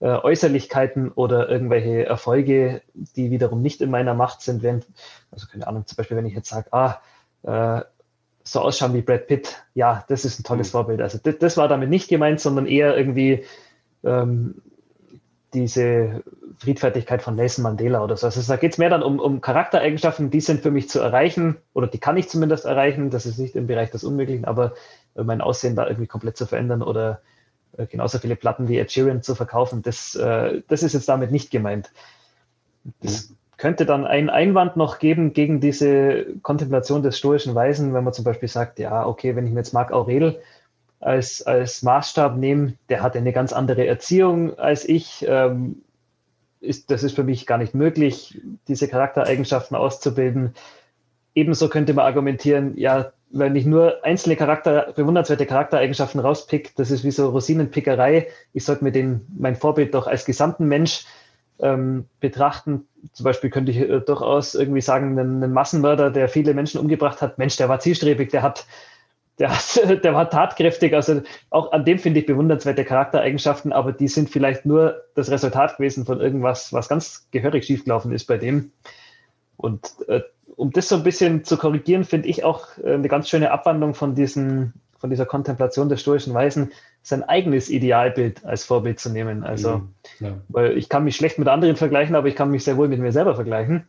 äh, 0.00 0.08
Äußerlichkeiten 0.08 1.10
oder 1.12 1.48
irgendwelche 1.48 2.06
Erfolge, 2.06 2.82
die 2.94 3.30
wiederum 3.30 3.62
nicht 3.62 3.80
in 3.80 3.90
meiner 3.90 4.14
Macht 4.14 4.42
sind. 4.42 4.62
Während, 4.62 4.86
also 5.30 5.46
keine 5.50 5.66
Ahnung, 5.66 5.86
zum 5.86 5.96
Beispiel, 5.96 6.16
wenn 6.16 6.26
ich 6.26 6.34
jetzt 6.34 6.48
sage, 6.48 6.72
ah, 6.72 7.00
äh, 7.42 7.82
so 8.44 8.60
ausschauen 8.60 8.94
wie 8.94 9.02
Brad 9.02 9.26
Pitt, 9.26 9.64
ja, 9.74 10.04
das 10.08 10.24
ist 10.24 10.38
ein 10.38 10.44
tolles 10.44 10.68
mhm. 10.68 10.72
Vorbild. 10.72 11.00
Also 11.00 11.18
das, 11.22 11.38
das, 11.38 11.56
war 11.56 11.66
damit 11.66 11.88
nicht 11.88 12.08
gemeint, 12.08 12.40
sondern 12.40 12.66
eher 12.66 12.96
irgendwie 12.96 13.44
ähm, 14.04 14.62
diese 15.54 16.22
Friedfertigkeit 16.58 17.22
von 17.22 17.36
Nelson 17.36 17.62
Mandela 17.62 18.04
oder 18.04 18.16
so. 18.16 18.26
Also 18.26 18.42
da 18.42 18.56
geht 18.56 18.72
es 18.72 18.78
mehr 18.78 18.90
dann 18.90 19.02
um, 19.02 19.18
um 19.18 19.40
Charaktereigenschaften, 19.40 20.30
die 20.30 20.40
sind 20.40 20.62
für 20.62 20.70
mich 20.70 20.88
zu 20.88 21.00
erreichen 21.00 21.56
oder 21.72 21.86
die 21.86 21.98
kann 21.98 22.16
ich 22.16 22.28
zumindest 22.28 22.66
erreichen. 22.66 23.10
Das 23.10 23.24
ist 23.24 23.38
nicht 23.38 23.56
im 23.56 23.66
Bereich 23.66 23.90
des 23.90 24.04
Unmöglichen, 24.04 24.44
aber 24.44 24.74
mein 25.14 25.40
Aussehen 25.40 25.76
da 25.76 25.86
irgendwie 25.86 26.06
komplett 26.06 26.36
zu 26.36 26.46
verändern 26.46 26.82
oder 26.82 27.22
äh, 27.76 27.86
genauso 27.86 28.18
viele 28.18 28.36
Platten 28.36 28.68
wie 28.68 28.78
Ed 28.78 28.92
Sheeran 28.92 29.22
zu 29.22 29.34
verkaufen, 29.34 29.82
das, 29.82 30.14
äh, 30.14 30.62
das 30.68 30.82
ist 30.82 30.92
jetzt 30.92 31.08
damit 31.08 31.30
nicht 31.30 31.50
gemeint. 31.50 31.90
Das 33.00 33.30
mhm. 33.30 33.33
Könnte 33.64 33.86
dann 33.86 34.06
einen 34.06 34.28
Einwand 34.28 34.76
noch 34.76 34.98
geben 34.98 35.32
gegen 35.32 35.58
diese 35.58 36.26
Kontemplation 36.42 37.02
des 37.02 37.16
stoischen 37.16 37.54
Weisen, 37.54 37.94
wenn 37.94 38.04
man 38.04 38.12
zum 38.12 38.22
Beispiel 38.22 38.50
sagt, 38.50 38.78
ja, 38.78 39.06
okay, 39.06 39.34
wenn 39.34 39.46
ich 39.46 39.54
mir 39.54 39.60
jetzt 39.60 39.72
Marc 39.72 39.90
Aurel 39.90 40.38
als, 41.00 41.40
als 41.40 41.82
Maßstab 41.82 42.36
nehme, 42.36 42.74
der 42.90 43.02
hatte 43.02 43.16
eine 43.16 43.32
ganz 43.32 43.54
andere 43.54 43.86
Erziehung 43.86 44.58
als 44.58 44.86
ich. 44.86 45.24
Ähm, 45.26 45.76
ist, 46.60 46.90
das 46.90 47.04
ist 47.04 47.16
für 47.16 47.24
mich 47.24 47.46
gar 47.46 47.56
nicht 47.56 47.74
möglich, 47.74 48.38
diese 48.68 48.86
Charaktereigenschaften 48.86 49.78
auszubilden. 49.78 50.52
Ebenso 51.34 51.70
könnte 51.70 51.94
man 51.94 52.04
argumentieren, 52.04 52.76
ja, 52.76 53.12
wenn 53.30 53.56
ich 53.56 53.64
nur 53.64 54.04
einzelne 54.04 54.36
Charakter, 54.36 54.92
bewundernswerte 54.94 55.46
Charaktereigenschaften 55.46 56.20
rauspick, 56.20 56.76
das 56.76 56.90
ist 56.90 57.02
wie 57.02 57.10
so 57.10 57.30
Rosinenpickerei. 57.30 58.28
Ich 58.52 58.66
sollte 58.66 58.84
mir 58.84 58.92
den, 58.92 59.26
mein 59.34 59.56
Vorbild 59.56 59.94
doch 59.94 60.06
als 60.06 60.26
gesamten 60.26 60.68
Mensch 60.68 61.06
ähm, 61.60 62.06
betrachten. 62.20 62.86
Zum 63.12 63.24
Beispiel 63.24 63.50
könnte 63.50 63.70
ich 63.70 63.78
äh, 63.78 64.00
durchaus 64.00 64.54
irgendwie 64.54 64.80
sagen, 64.80 65.18
einen, 65.18 65.42
einen 65.42 65.52
Massenmörder, 65.52 66.10
der 66.10 66.28
viele 66.28 66.54
Menschen 66.54 66.80
umgebracht 66.80 67.22
hat, 67.22 67.38
Mensch, 67.38 67.56
der 67.56 67.68
war 67.68 67.80
zielstrebig, 67.80 68.30
der 68.30 68.42
hat 68.42 68.66
der, 69.38 69.50
hat, 69.50 69.80
der 70.04 70.14
war 70.14 70.30
tatkräftig. 70.30 70.94
Also 70.94 71.22
auch 71.50 71.72
an 71.72 71.84
dem 71.84 71.98
finde 71.98 72.20
ich 72.20 72.26
bewundernswerte 72.26 72.84
Charaktereigenschaften, 72.84 73.72
aber 73.72 73.92
die 73.92 74.08
sind 74.08 74.30
vielleicht 74.30 74.66
nur 74.66 75.02
das 75.14 75.30
Resultat 75.30 75.76
gewesen 75.76 76.06
von 76.06 76.20
irgendwas, 76.20 76.72
was 76.72 76.88
ganz 76.88 77.28
gehörig 77.30 77.64
schiefgelaufen 77.64 78.12
ist 78.12 78.26
bei 78.26 78.38
dem. 78.38 78.72
Und 79.56 79.90
äh, 80.08 80.20
um 80.56 80.70
das 80.70 80.88
so 80.88 80.96
ein 80.96 81.02
bisschen 81.02 81.44
zu 81.44 81.56
korrigieren, 81.56 82.04
finde 82.04 82.28
ich 82.28 82.44
auch 82.44 82.78
äh, 82.78 82.94
eine 82.94 83.08
ganz 83.08 83.28
schöne 83.28 83.50
Abwandlung 83.50 83.94
von, 83.94 84.14
diesen, 84.14 84.74
von 85.04 85.10
dieser 85.10 85.26
Kontemplation 85.26 85.90
der 85.90 85.98
stoischen 85.98 86.32
Weisen, 86.32 86.72
sein 87.02 87.22
eigenes 87.22 87.68
Idealbild 87.68 88.42
als 88.46 88.64
Vorbild 88.64 88.98
zu 88.98 89.10
nehmen. 89.10 89.44
Also, 89.44 89.82
ja, 90.18 90.28
ja. 90.28 90.40
weil 90.48 90.78
ich 90.78 90.88
kann 90.88 91.04
mich 91.04 91.14
schlecht 91.14 91.38
mit 91.38 91.46
anderen 91.46 91.76
vergleichen, 91.76 92.16
aber 92.16 92.26
ich 92.26 92.34
kann 92.34 92.50
mich 92.50 92.64
sehr 92.64 92.78
wohl 92.78 92.88
mit 92.88 93.00
mir 93.00 93.12
selber 93.12 93.34
vergleichen. 93.34 93.84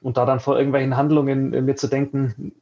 Und 0.00 0.16
da 0.16 0.26
dann 0.26 0.38
vor 0.38 0.56
irgendwelchen 0.56 0.96
Handlungen 0.96 1.52
äh, 1.52 1.60
mir 1.60 1.74
zu 1.74 1.88
denken, 1.88 2.52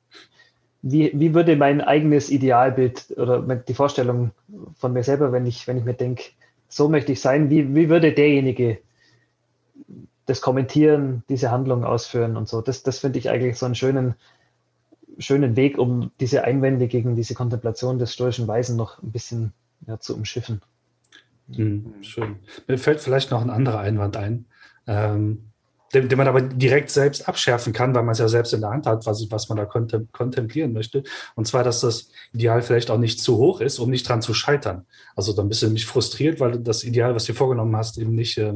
wie, 0.80 1.12
wie 1.14 1.34
würde 1.34 1.54
mein 1.56 1.82
eigenes 1.82 2.30
Idealbild 2.30 3.12
oder 3.18 3.42
die 3.42 3.74
Vorstellung 3.74 4.30
von 4.78 4.94
mir 4.94 5.02
selber, 5.02 5.30
wenn 5.32 5.44
ich, 5.44 5.68
wenn 5.68 5.76
ich 5.76 5.84
mir 5.84 5.92
denke, 5.92 6.24
so 6.70 6.88
möchte 6.88 7.12
ich 7.12 7.20
sein, 7.20 7.50
wie, 7.50 7.74
wie 7.74 7.90
würde 7.90 8.14
derjenige 8.14 8.78
das 10.24 10.40
kommentieren, 10.40 11.24
diese 11.28 11.50
Handlung 11.50 11.84
ausführen 11.84 12.38
und 12.38 12.48
so. 12.48 12.62
Das, 12.62 12.82
das 12.82 13.00
finde 13.00 13.18
ich 13.18 13.28
eigentlich 13.28 13.58
so 13.58 13.66
einen 13.66 13.74
schönen, 13.74 14.14
schönen 15.18 15.56
Weg, 15.56 15.78
um 15.78 16.10
diese 16.20 16.44
Einwände 16.44 16.88
gegen 16.88 17.16
diese 17.16 17.34
Kontemplation 17.34 17.98
des 17.98 18.12
stoischen 18.12 18.46
Weisen 18.46 18.76
noch 18.76 19.02
ein 19.02 19.12
bisschen 19.12 19.52
ja, 19.86 19.98
zu 19.98 20.14
umschiffen. 20.14 20.60
Mhm, 21.48 21.94
schön. 22.02 22.36
Mir 22.66 22.78
fällt 22.78 23.00
vielleicht 23.00 23.30
noch 23.30 23.42
ein 23.42 23.50
anderer 23.50 23.78
Einwand 23.78 24.16
ein. 24.16 24.46
Ähm, 24.86 25.50
den, 25.94 26.08
den, 26.08 26.18
man 26.18 26.26
aber 26.26 26.42
direkt 26.42 26.90
selbst 26.90 27.28
abschärfen 27.28 27.72
kann, 27.72 27.94
weil 27.94 28.02
man 28.02 28.12
es 28.12 28.18
ja 28.18 28.28
selbst 28.28 28.52
in 28.52 28.60
der 28.60 28.70
Hand 28.70 28.86
hat, 28.86 29.06
was, 29.06 29.30
was 29.30 29.48
man 29.48 29.56
da 29.56 29.64
kontemplieren 29.66 30.72
möchte. 30.72 31.04
Und 31.36 31.46
zwar, 31.46 31.62
dass 31.62 31.80
das 31.80 32.10
Ideal 32.32 32.62
vielleicht 32.62 32.90
auch 32.90 32.98
nicht 32.98 33.20
zu 33.20 33.36
hoch 33.36 33.60
ist, 33.60 33.78
um 33.78 33.90
nicht 33.90 34.08
dran 34.08 34.20
zu 34.20 34.34
scheitern. 34.34 34.86
Also 35.14 35.32
dann 35.32 35.48
bist 35.48 35.62
du 35.62 35.66
nämlich 35.66 35.86
frustriert, 35.86 36.40
weil 36.40 36.52
du 36.52 36.60
das 36.60 36.82
Ideal, 36.82 37.14
was 37.14 37.24
du 37.24 37.32
dir 37.32 37.38
vorgenommen 37.38 37.76
hast, 37.76 37.98
eben 37.98 38.14
nicht 38.14 38.36
äh, 38.36 38.52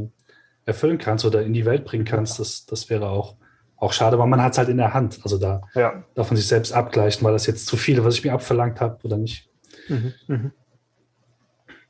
erfüllen 0.65 0.99
kannst 0.99 1.25
oder 1.25 1.43
in 1.43 1.53
die 1.53 1.65
Welt 1.65 1.85
bringen 1.85 2.05
kannst. 2.05 2.41
Das, 2.41 2.67
das 2.67 2.91
wäre 2.91 3.09
auch, 3.09 3.37
auch 3.81 3.93
schade, 3.93 4.15
aber 4.15 4.27
man 4.27 4.43
hat 4.43 4.53
es 4.53 4.59
halt 4.59 4.69
in 4.69 4.77
der 4.77 4.95
Hand. 4.95 5.21
Also 5.23 5.39
da 5.39 5.63
ja. 5.75 6.05
darf 6.15 6.31
man 6.31 6.37
sich 6.37 6.47
selbst 6.47 6.73
abgleichen, 6.73 7.25
weil 7.25 7.33
das 7.33 7.47
jetzt 7.47 7.67
zu 7.67 7.77
viele, 7.77 8.05
was 8.05 8.15
ich 8.15 8.25
mir 8.25 8.33
abverlangt 8.33 8.81
habe 8.81 8.99
oder 9.03 9.17
nicht. 9.17 9.49
Mhm, 9.89 10.13
mh. 10.29 10.51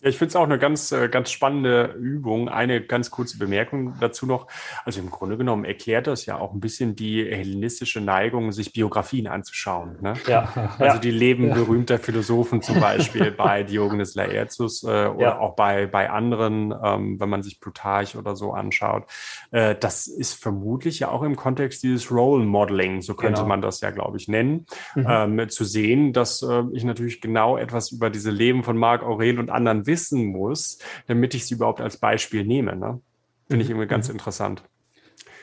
Ja, 0.03 0.09
ich 0.09 0.17
finde 0.17 0.31
es 0.31 0.37
auch 0.37 0.45
eine 0.45 0.59
ganz, 0.59 0.93
äh, 0.93 1.09
ganz 1.09 1.31
spannende 1.31 1.95
Übung. 1.99 2.49
Eine 2.49 2.81
ganz 2.81 3.11
kurze 3.11 3.39
Bemerkung 3.39 3.95
dazu 4.01 4.27
noch. 4.27 4.47
Also 4.85 5.01
im 5.01 5.11
Grunde 5.11 5.37
genommen 5.37 5.65
erklärt 5.65 6.07
das 6.07 6.25
ja 6.25 6.39
auch 6.39 6.55
ein 6.55 6.61
bisschen 6.61 6.97
die 6.97 7.25
hellenistische 7.25 8.01
Neigung, 8.01 8.53
sich 8.53 8.73
Biografien 8.73 9.27
anzuschauen. 9.27 9.99
Ne? 10.01 10.15
Ja, 10.27 10.75
also 10.79 10.99
die 10.99 11.11
Leben 11.11 11.49
ja. 11.49 11.55
berühmter 11.55 11.99
Philosophen 11.99 12.63
zum 12.63 12.81
Beispiel 12.81 13.31
bei 13.37 13.63
Diogenes 13.63 14.15
Laertius 14.15 14.83
äh, 14.85 14.87
oder 14.87 15.21
ja. 15.21 15.39
auch 15.39 15.55
bei, 15.55 15.87
bei 15.87 16.09
anderen, 16.09 16.75
ähm, 16.83 17.21
wenn 17.21 17.29
man 17.29 17.43
sich 17.43 17.61
Plutarch 17.61 18.17
oder 18.17 18.37
so 18.37 18.53
anschaut. 18.53 19.05
Äh, 19.51 19.75
das 19.79 20.07
ist 20.07 20.35
vermutlich 20.43 21.01
ja 21.01 21.11
auch 21.11 21.23
im 21.23 21.37
Kontext 21.37 21.83
dieses 21.83 22.11
Role 22.11 22.45
Modeling, 22.45 23.03
so 23.03 23.15
könnte 23.15 23.41
genau. 23.41 23.49
man 23.49 23.61
das 23.61 23.83
ja, 23.83 23.91
glaube 23.91 24.17
ich, 24.17 24.29
nennen, 24.29 24.67
mhm. 24.95 25.07
ähm, 25.09 25.49
zu 25.51 25.65
sehen, 25.65 26.15
dass 26.15 26.43
äh, 26.43 26.63
ich 26.73 26.85
natürlich 26.85 27.21
genau 27.21 27.59
etwas 27.59 27.93
über 27.93 28.09
diese 28.09 28.31
Leben 28.31 28.65
von 28.65 28.79
Marc 28.79 29.03
Aurel 29.03 29.39
und 29.39 29.51
anderen 29.51 29.87
wissen 29.91 30.27
muss, 30.27 30.79
damit 31.09 31.35
ich 31.35 31.45
sie 31.45 31.55
überhaupt 31.55 31.81
als 31.81 31.97
Beispiel 31.97 32.45
nehme. 32.45 32.77
Ne? 32.77 33.01
Finde 33.49 33.65
ich 33.65 33.69
mhm. 33.69 33.75
irgendwie 33.75 33.89
ganz 33.89 34.09
mhm. 34.09 34.15
interessant. 34.15 34.63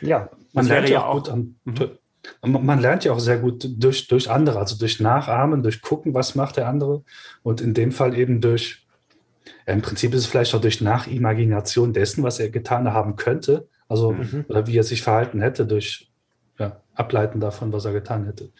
Ja, 0.01 0.29
man 0.53 0.65
das 0.65 0.67
lernt 0.69 0.89
ja 0.89 1.05
auch, 1.05 1.15
gut 1.15 1.29
an, 1.29 1.55
mhm. 1.65 2.65
man 2.65 2.79
lernt 2.79 3.03
ja 3.03 3.12
auch 3.12 3.19
sehr 3.19 3.39
gut 3.39 3.67
durch, 3.77 4.07
durch 4.07 4.29
andere, 4.29 4.60
also 4.60 4.77
durch 4.77 4.99
Nachahmen, 4.99 5.63
durch 5.63 5.81
Gucken, 5.81 6.13
was 6.13 6.36
macht 6.36 6.57
der 6.57 6.67
andere 6.67 7.03
und 7.43 7.62
in 7.62 7.73
dem 7.73 7.91
Fall 7.91 8.17
eben 8.17 8.41
durch, 8.41 8.88
ja, 9.65 9.73
im 9.73 9.81
Prinzip 9.81 10.13
ist 10.13 10.21
es 10.21 10.25
vielleicht 10.27 10.55
auch 10.55 10.62
durch 10.62 10.81
Nachimagination 10.81 11.93
dessen, 11.93 12.23
was 12.23 12.39
er 12.39 12.49
getan 12.49 12.93
haben 12.93 13.15
könnte, 13.15 13.67
also 13.89 14.13
mhm. 14.13 14.45
oder 14.47 14.67
wie 14.67 14.77
er 14.77 14.83
sich 14.83 15.01
verhalten 15.01 15.41
hätte, 15.41 15.65
durch 15.65 16.12
ja, 16.60 16.81
Ableiten 16.93 17.39
davon, 17.39 17.73
was 17.73 17.86
er 17.86 17.93
getan 17.93 18.25
hätte. 18.25 18.51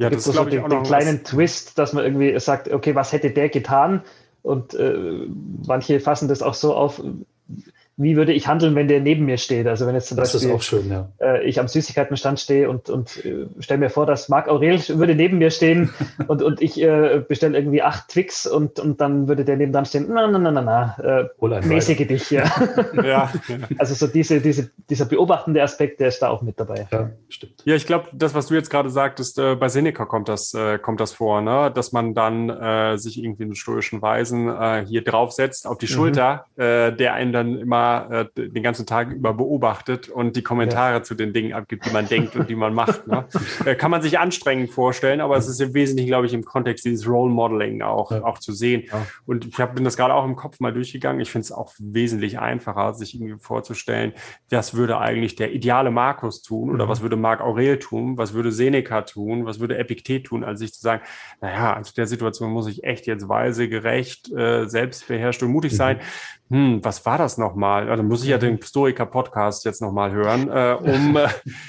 Ja, 0.00 0.08
das 0.08 0.26
ist, 0.26 0.32
glaube 0.32 0.48
ich, 0.48 0.56
den, 0.56 0.64
auch 0.64 0.68
den 0.68 0.82
kleinen 0.82 1.20
was. 1.22 1.30
Twist, 1.30 1.78
dass 1.78 1.92
man 1.92 2.04
irgendwie 2.04 2.38
sagt, 2.40 2.72
okay, 2.72 2.94
was 2.94 3.12
hätte 3.12 3.30
der 3.30 3.50
getan? 3.50 4.02
Und 4.42 4.74
äh, 4.74 5.26
manche 5.66 6.00
fassen 6.00 6.28
das 6.28 6.42
auch 6.42 6.54
so 6.54 6.74
auf, 6.74 7.02
wie 7.96 8.16
würde 8.16 8.32
ich 8.32 8.46
handeln, 8.48 8.74
wenn 8.74 8.88
der 8.88 9.00
neben 9.00 9.26
mir 9.26 9.36
steht? 9.36 9.66
Also 9.66 9.86
wenn 9.86 9.94
jetzt 9.94 10.08
zum 10.08 10.16
das 10.16 10.32
Beispiel 10.32 10.60
schön, 10.60 10.90
ja. 10.90 11.08
äh, 11.20 11.44
ich 11.44 11.60
am 11.60 11.68
Süßigkeitenstand 11.68 12.40
stehe 12.40 12.70
und, 12.70 12.88
und 12.88 13.22
äh, 13.26 13.46
stelle 13.58 13.80
mir 13.80 13.90
vor, 13.90 14.06
dass 14.06 14.30
Marc 14.30 14.48
Aurel 14.48 14.80
würde 14.88 15.14
neben 15.14 15.36
mir 15.36 15.50
stehen 15.50 15.90
und, 16.26 16.42
und 16.42 16.62
ich 16.62 16.80
äh, 16.80 17.22
bestelle 17.28 17.58
irgendwie 17.58 17.82
acht 17.82 18.08
Twix 18.08 18.46
und, 18.46 18.80
und 18.80 19.02
dann 19.02 19.28
würde 19.28 19.44
der 19.44 19.58
neben 19.58 19.72
dann 19.72 19.84
stehen, 19.84 20.06
na, 20.08 20.26
na, 20.26 20.38
na, 20.38 20.50
na, 20.50 20.96
na, 20.98 21.28
äh, 21.42 21.66
mäßige 21.66 22.06
dich, 22.06 22.30
ja. 22.30 22.44
ja. 23.04 23.30
Also 23.78 23.94
so 23.94 24.06
diese, 24.06 24.40
diese, 24.40 24.70
dieser 24.88 25.04
beobachtende 25.04 25.62
Aspekt, 25.62 26.00
der 26.00 26.08
ist 26.08 26.20
da 26.20 26.30
auch 26.30 26.40
mit 26.40 26.58
dabei. 26.58 26.88
Ja, 26.90 27.10
stimmt. 27.28 27.52
Ja, 27.64 27.74
ich 27.74 27.86
glaube, 27.86 28.06
das, 28.14 28.34
was 28.34 28.46
du 28.46 28.54
jetzt 28.54 28.70
gerade 28.70 28.88
sagtest, 28.88 29.38
äh, 29.38 29.56
bei 29.56 29.68
Seneca 29.68 30.06
kommt 30.06 30.30
das, 30.30 30.54
äh, 30.54 30.78
kommt 30.78 31.00
das 31.00 31.12
vor, 31.12 31.42
ne? 31.42 31.70
dass 31.74 31.92
man 31.92 32.14
dann 32.14 32.48
äh, 32.48 32.96
sich 32.96 33.22
irgendwie 33.22 33.42
in 33.42 33.54
stoischen 33.54 34.00
Weisen 34.00 34.48
äh, 34.48 34.86
hier 34.86 35.04
draufsetzt 35.04 35.66
auf 35.66 35.76
die 35.76 35.86
mhm. 35.86 35.90
Schulter, 35.90 36.46
äh, 36.56 36.92
der 36.92 37.12
einen 37.12 37.34
dann 37.34 37.58
immer 37.58 37.89
äh, 37.98 38.26
den 38.48 38.62
ganzen 38.62 38.86
Tag 38.86 39.12
über 39.12 39.34
beobachtet 39.34 40.08
und 40.08 40.36
die 40.36 40.42
Kommentare 40.42 40.96
ja. 40.96 41.02
zu 41.02 41.14
den 41.14 41.32
Dingen 41.32 41.52
abgibt, 41.52 41.86
die 41.86 41.90
man 41.90 42.06
denkt 42.06 42.36
und 42.36 42.48
die 42.48 42.56
man 42.56 42.74
macht. 42.74 43.06
Ne? 43.06 43.26
Äh, 43.64 43.74
kann 43.74 43.90
man 43.90 44.00
sich 44.00 44.18
anstrengend 44.18 44.70
vorstellen, 44.70 45.20
aber 45.20 45.36
es 45.36 45.46
ist 45.48 45.60
im 45.60 45.74
Wesentlichen, 45.74 46.08
glaube 46.08 46.26
ich, 46.26 46.32
im 46.32 46.44
Kontext 46.44 46.84
dieses 46.84 47.06
Role 47.06 47.30
Modeling 47.30 47.82
auch, 47.82 48.10
ja. 48.10 48.22
auch 48.24 48.38
zu 48.38 48.52
sehen. 48.52 48.84
Ja. 48.90 49.06
Und 49.26 49.46
ich 49.46 49.58
hab, 49.58 49.74
bin 49.74 49.84
das 49.84 49.96
gerade 49.96 50.14
auch 50.14 50.24
im 50.24 50.36
Kopf 50.36 50.60
mal 50.60 50.72
durchgegangen. 50.72 51.20
Ich 51.20 51.30
finde 51.30 51.44
es 51.44 51.52
auch 51.52 51.72
wesentlich 51.78 52.38
einfacher, 52.38 52.94
sich 52.94 53.14
irgendwie 53.14 53.38
vorzustellen, 53.38 54.12
was 54.50 54.74
würde 54.74 54.98
eigentlich 54.98 55.36
der 55.36 55.52
ideale 55.52 55.90
Markus 55.90 56.42
tun 56.42 56.70
oder 56.70 56.86
mhm. 56.86 56.88
was 56.88 57.02
würde 57.02 57.16
Marc 57.16 57.40
Aurel 57.40 57.78
tun, 57.78 58.16
was 58.16 58.32
würde 58.32 58.52
Seneca 58.52 59.02
tun, 59.02 59.44
was 59.44 59.60
würde 59.60 59.76
Epiktet 59.76 60.26
tun, 60.26 60.44
als 60.44 60.60
sich 60.60 60.72
zu 60.72 60.80
sagen, 60.80 61.02
naja, 61.40 61.74
also 61.74 61.92
der 61.94 62.06
Situation 62.06 62.50
muss 62.50 62.68
ich 62.68 62.84
echt 62.84 63.06
jetzt 63.06 63.28
weise, 63.28 63.68
gerecht, 63.68 64.30
äh, 64.32 64.66
selbstbeherrscht 64.68 65.42
und 65.42 65.50
mutig 65.50 65.72
mhm. 65.72 65.76
Hm, 66.50 66.84
was 66.84 67.06
war 67.06 67.16
das 67.16 67.38
nochmal? 67.38 67.88
also 67.88 68.02
muss 68.02 68.24
ich 68.24 68.28
ja 68.28 68.38
den 68.38 68.54
mhm. 68.54 68.62
Stoiker-Podcast 68.62 69.64
jetzt 69.64 69.80
nochmal 69.80 70.10
hören, 70.10 70.48
äh, 70.48 70.76
um, 70.80 71.16
äh, 71.16 71.28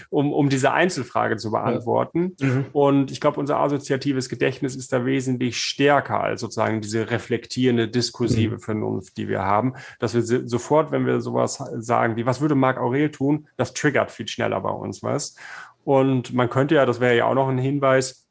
um, 0.10 0.34
um 0.34 0.50
diese 0.50 0.72
Einzelfrage 0.72 1.38
zu 1.38 1.52
beantworten. 1.52 2.36
Mhm. 2.42 2.66
Und 2.74 3.12
ich 3.12 3.22
glaube, 3.22 3.40
unser 3.40 3.60
assoziatives 3.60 4.28
Gedächtnis 4.28 4.76
ist 4.76 4.92
da 4.92 5.06
wesentlich 5.06 5.58
stärker 5.58 6.22
als 6.22 6.42
sozusagen 6.42 6.82
diese 6.82 7.12
reflektierende, 7.12 7.88
diskursive 7.88 8.56
mhm. 8.56 8.60
Vernunft, 8.60 9.18
die 9.18 9.28
wir 9.28 9.44
haben, 9.44 9.76
dass 10.00 10.16
wir 10.16 10.24
sofort, 10.48 10.92
wenn 10.92 11.06
wir 11.06 11.22
sowas 11.22 11.64
sagen 11.78 12.16
wie, 12.16 12.26
was 12.26 12.42
würde 12.42 12.56
Marc 12.56 12.80
Aurel 12.80 13.12
tun, 13.12 13.48
das 13.58 13.74
triggert 13.74 14.10
viel 14.10 14.28
schneller 14.28 14.60
bei 14.62 14.72
uns 14.72 15.04
was. 15.04 15.36
Und 15.84 16.34
man 16.34 16.50
könnte 16.50 16.76
ja, 16.76 16.86
das 16.86 17.00
wäre 17.00 17.16
ja 17.16 17.26
auch 17.26 17.36
noch 17.36 17.50
ein 17.50 17.58
Hinweis, 17.58 18.28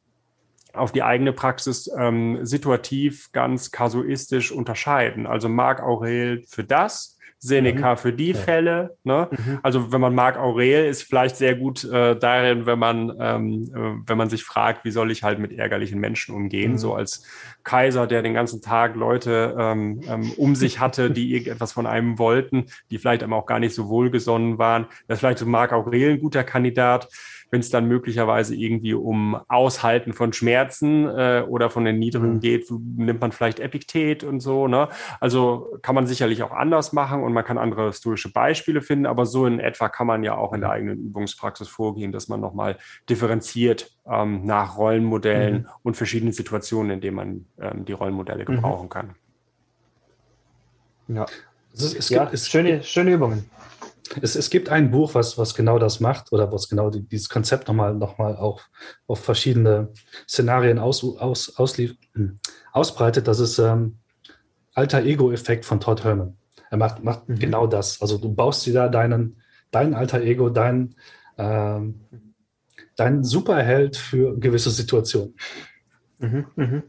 auf 0.72 0.92
die 0.92 1.02
eigene 1.02 1.33
Praxis 1.33 1.90
ähm, 1.98 2.44
situativ 2.44 3.33
ganz 3.33 3.70
kasuistisch 3.70 4.52
unterscheiden. 4.52 5.26
Also 5.26 5.48
Marc 5.48 5.83
Aurel 5.83 6.42
für 6.46 6.64
das, 6.64 7.18
Seneca 7.42 7.92
mhm. 7.92 7.96
für 7.96 8.12
die 8.12 8.33
ja. 8.33 8.37
Fälle. 8.37 8.96
Ne? 9.02 9.28
Mhm. 9.30 9.61
Also 9.62 9.92
wenn 9.92 10.00
man 10.00 10.14
mag, 10.14 10.37
Aurel 10.37 10.87
ist 10.87 11.02
vielleicht 11.02 11.37
sehr 11.37 11.56
gut 11.56 11.85
äh, 11.85 12.14
darin, 12.14 12.66
wenn 12.66 12.78
man, 12.78 13.16
ähm, 13.18 13.72
äh, 13.74 14.09
wenn 14.09 14.18
man 14.18 14.28
sich 14.28 14.44
fragt, 14.44 14.85
wie 14.85 14.90
soll 14.90 15.11
ich 15.11 15.22
halt 15.22 15.38
mit 15.38 15.52
ärgerlichen 15.52 15.98
Menschen 15.98 16.35
umgehen, 16.35 16.72
mhm. 16.72 16.78
so 16.78 16.94
als 16.94 17.24
Kaiser, 17.64 18.06
der 18.06 18.20
den 18.20 18.35
ganzen 18.35 18.61
Tag 18.61 18.94
Leute 18.94 19.56
ähm, 19.59 20.02
ähm, 20.06 20.30
um 20.37 20.54
sich 20.54 20.80
hatte, 20.80 21.11
die 21.11 21.33
irgendetwas 21.35 21.72
von 21.72 21.87
einem 21.87 22.18
wollten, 22.18 22.66
die 22.90 22.98
vielleicht 22.98 23.22
einem 23.22 23.33
auch 23.33 23.46
gar 23.46 23.59
nicht 23.59 23.74
so 23.74 23.88
wohlgesonnen 23.88 24.59
waren. 24.59 24.87
Das 25.09 25.16
ist 25.16 25.20
vielleicht 25.20 25.38
so 25.38 25.46
Marc 25.46 25.72
Aurel 25.72 26.11
ein 26.11 26.20
guter 26.20 26.44
Kandidat 26.44 27.09
wenn 27.50 27.60
es 27.60 27.70
dann 27.70 27.86
möglicherweise 27.86 28.54
irgendwie 28.54 28.94
um 28.94 29.40
Aushalten 29.48 30.12
von 30.12 30.32
Schmerzen 30.32 31.06
äh, 31.06 31.44
oder 31.46 31.70
von 31.70 31.84
den 31.84 31.98
Niedrigen 31.98 32.34
mhm. 32.34 32.40
geht, 32.40 32.70
nimmt 32.70 33.20
man 33.20 33.32
vielleicht 33.32 33.60
Epiktet 33.60 34.24
und 34.24 34.40
so. 34.40 34.68
Ne? 34.68 34.88
Also 35.20 35.78
kann 35.82 35.94
man 35.94 36.06
sicherlich 36.06 36.42
auch 36.42 36.52
anders 36.52 36.92
machen 36.92 37.22
und 37.22 37.32
man 37.32 37.44
kann 37.44 37.58
andere 37.58 37.86
historische 37.86 38.32
Beispiele 38.32 38.82
finden, 38.82 39.06
aber 39.06 39.26
so 39.26 39.46
in 39.46 39.60
etwa 39.60 39.88
kann 39.88 40.06
man 40.06 40.22
ja 40.22 40.36
auch 40.36 40.52
in 40.52 40.60
der 40.60 40.70
eigenen 40.70 40.98
Übungspraxis 40.98 41.68
vorgehen, 41.68 42.12
dass 42.12 42.28
man 42.28 42.40
nochmal 42.40 42.76
differenziert 43.08 43.92
ähm, 44.06 44.44
nach 44.44 44.76
Rollenmodellen 44.76 45.62
mhm. 45.62 45.66
und 45.82 45.96
verschiedenen 45.96 46.32
Situationen, 46.32 46.92
in 46.92 47.00
denen 47.00 47.16
man 47.16 47.46
ähm, 47.60 47.84
die 47.84 47.92
Rollenmodelle 47.92 48.42
mhm. 48.42 48.54
gebrauchen 48.56 48.84
mhm. 48.86 48.90
kann. 48.90 49.14
Ja, 51.08 51.26
es, 51.74 51.94
es 51.94 52.08
gibt, 52.08 52.20
ja, 52.20 52.30
es, 52.32 52.48
schöne, 52.48 52.82
schöne 52.82 53.12
Übungen. 53.12 53.50
Es, 54.20 54.35
es 54.35 54.51
gibt 54.51 54.68
ein 54.68 54.90
Buch, 54.90 55.14
was, 55.14 55.38
was 55.38 55.55
genau 55.55 55.79
das 55.79 56.01
macht 56.01 56.33
oder 56.33 56.53
was 56.53 56.68
genau 56.68 56.90
die, 56.90 57.03
dieses 57.03 57.29
Konzept 57.29 57.68
nochmal 57.68 57.94
noch 57.94 58.18
mal 58.18 58.37
auch 58.37 58.62
auf 59.07 59.20
verschiedene 59.20 59.92
Szenarien 60.29 60.79
aus, 60.79 61.05
aus, 61.05 61.57
auslief, 61.57 61.94
hm, 62.14 62.40
ausbreitet. 62.73 63.29
Das 63.29 63.38
ist 63.38 63.59
ähm, 63.59 63.99
Alter 64.75 65.05
Ego-Effekt 65.05 65.64
von 65.64 65.81
Todd 65.81 66.05
Herman. 66.05 66.37
Er 66.70 66.79
macht, 66.79 67.03
macht 67.03 67.29
mhm. 67.29 67.38
genau 67.38 67.66
das. 67.66 68.01
Also 68.01 68.18
du 68.18 68.33
baust 68.33 68.64
dir 68.66 68.75
da 68.75 68.88
deinen, 68.88 69.40
dein 69.70 69.94
Alter 69.94 70.23
Ego, 70.23 70.51
dein, 70.51 70.94
ähm, 71.38 72.01
dein 72.96 73.23
Superheld 73.25 73.96
für 73.96 74.38
gewisse 74.38 74.70
Situationen. 74.70 75.35
Mhm, 76.18 76.46
mh. 76.57 76.83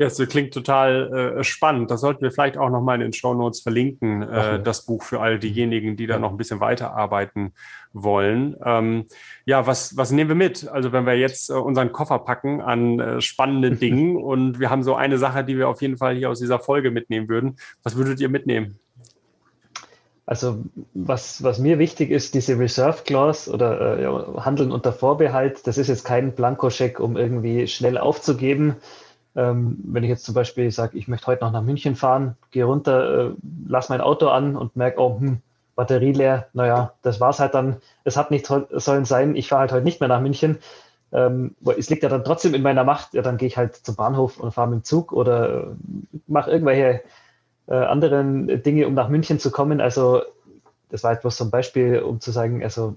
Ja, 0.00 0.06
das 0.06 0.16
klingt 0.28 0.54
total 0.54 1.38
äh, 1.38 1.44
spannend. 1.44 1.90
Das 1.90 2.00
sollten 2.00 2.22
wir 2.22 2.30
vielleicht 2.30 2.56
auch 2.56 2.70
nochmal 2.70 2.94
in 2.94 3.00
den 3.00 3.12
Show 3.12 3.34
Notes 3.34 3.60
verlinken, 3.60 4.22
äh, 4.22 4.62
das 4.62 4.86
Buch 4.86 5.02
für 5.02 5.20
all 5.20 5.40
diejenigen, 5.40 5.96
die 5.96 6.06
da 6.06 6.20
noch 6.20 6.30
ein 6.30 6.36
bisschen 6.36 6.60
weiterarbeiten 6.60 7.52
wollen. 7.92 8.56
Ähm, 8.64 9.06
ja, 9.44 9.66
was, 9.66 9.96
was 9.96 10.12
nehmen 10.12 10.30
wir 10.30 10.36
mit? 10.36 10.68
Also 10.68 10.92
wenn 10.92 11.04
wir 11.04 11.18
jetzt 11.18 11.50
äh, 11.50 11.54
unseren 11.54 11.90
Koffer 11.90 12.20
packen 12.20 12.60
an 12.60 13.00
äh, 13.00 13.20
spannenden 13.20 13.78
Dingen 13.80 14.16
und 14.16 14.60
wir 14.60 14.70
haben 14.70 14.84
so 14.84 14.94
eine 14.94 15.18
Sache, 15.18 15.42
die 15.44 15.58
wir 15.58 15.68
auf 15.68 15.82
jeden 15.82 15.96
Fall 15.96 16.14
hier 16.14 16.30
aus 16.30 16.38
dieser 16.38 16.60
Folge 16.60 16.92
mitnehmen 16.92 17.28
würden. 17.28 17.56
Was 17.82 17.96
würdet 17.96 18.20
ihr 18.20 18.28
mitnehmen? 18.28 18.78
Also 20.26 20.62
was, 20.94 21.42
was 21.42 21.58
mir 21.58 21.80
wichtig 21.80 22.10
ist, 22.10 22.34
diese 22.34 22.56
Reserve 22.56 23.02
Clause 23.04 23.50
oder 23.50 23.98
äh, 23.98 24.02
ja, 24.02 24.44
Handeln 24.44 24.70
unter 24.70 24.92
Vorbehalt, 24.92 25.66
das 25.66 25.76
ist 25.76 25.88
jetzt 25.88 26.04
kein 26.04 26.36
Blankoscheck, 26.36 27.00
um 27.00 27.16
irgendwie 27.16 27.66
schnell 27.66 27.98
aufzugeben, 27.98 28.76
ähm, 29.38 29.78
wenn 29.84 30.02
ich 30.02 30.10
jetzt 30.10 30.24
zum 30.24 30.34
Beispiel 30.34 30.68
sage, 30.72 30.98
ich 30.98 31.06
möchte 31.06 31.28
heute 31.28 31.44
noch 31.44 31.52
nach 31.52 31.62
München 31.62 31.94
fahren, 31.94 32.36
gehe 32.50 32.64
runter, 32.64 33.28
äh, 33.28 33.30
lass 33.68 33.88
mein 33.88 34.00
Auto 34.00 34.26
an 34.26 34.56
und 34.56 34.74
merke, 34.74 35.00
oh, 35.00 35.20
hm, 35.20 35.38
Batterie 35.76 36.12
leer, 36.12 36.48
naja, 36.54 36.94
das 37.02 37.20
war's 37.20 37.38
halt 37.38 37.54
dann. 37.54 37.76
Es 38.02 38.16
hat 38.16 38.32
nicht 38.32 38.46
sollen 38.46 39.04
sein, 39.04 39.36
ich 39.36 39.48
fahre 39.48 39.60
halt 39.60 39.72
heute 39.72 39.84
nicht 39.84 40.00
mehr 40.00 40.08
nach 40.08 40.20
München. 40.20 40.58
Ähm, 41.12 41.54
es 41.76 41.88
liegt 41.88 42.02
ja 42.02 42.08
dann 42.08 42.24
trotzdem 42.24 42.52
in 42.52 42.62
meiner 42.62 42.82
Macht, 42.82 43.14
ja, 43.14 43.22
dann 43.22 43.36
gehe 43.36 43.46
ich 43.46 43.56
halt 43.56 43.76
zum 43.76 43.94
Bahnhof 43.94 44.40
und 44.40 44.50
fahre 44.50 44.70
mit 44.70 44.80
dem 44.80 44.84
Zug 44.84 45.12
oder 45.12 45.48
äh, 45.48 45.66
mache 46.26 46.50
irgendwelche 46.50 47.02
äh, 47.68 47.76
anderen 47.76 48.60
Dinge, 48.64 48.88
um 48.88 48.94
nach 48.94 49.08
München 49.08 49.38
zu 49.38 49.52
kommen. 49.52 49.80
Also 49.80 50.22
das 50.88 51.04
war 51.04 51.12
etwas 51.12 51.36
zum 51.36 51.50
Beispiel, 51.50 52.00
um 52.00 52.20
zu 52.20 52.32
sagen, 52.32 52.64
also 52.64 52.96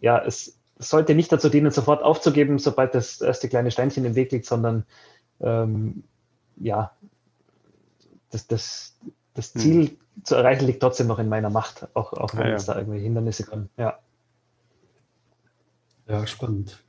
ja, 0.00 0.24
es, 0.24 0.58
es 0.78 0.88
sollte 0.88 1.14
nicht 1.14 1.30
dazu 1.30 1.50
dienen, 1.50 1.70
sofort 1.70 2.02
aufzugeben, 2.02 2.58
sobald 2.58 2.94
das 2.94 3.20
erste 3.20 3.50
kleine 3.50 3.70
Steinchen 3.70 4.06
im 4.06 4.14
Weg 4.14 4.32
liegt, 4.32 4.46
sondern 4.46 4.86
ähm, 5.42 6.04
ja, 6.56 6.92
das, 8.30 8.46
das, 8.46 8.96
das. 9.34 9.52
Ziel 9.52 9.88
hm. 9.88 9.96
zu 10.24 10.34
erreichen 10.34 10.66
liegt 10.66 10.80
trotzdem 10.80 11.06
noch 11.06 11.18
in 11.18 11.28
meiner 11.28 11.50
Macht, 11.50 11.88
auch, 11.94 12.12
auch 12.12 12.34
wenn 12.34 12.46
ah, 12.46 12.54
es 12.54 12.66
da 12.66 12.76
irgendwelche 12.76 13.04
Hindernisse 13.04 13.44
kommen. 13.44 13.68
Ja. 13.76 13.98
Ja, 16.08 16.26
spannend. 16.26 16.82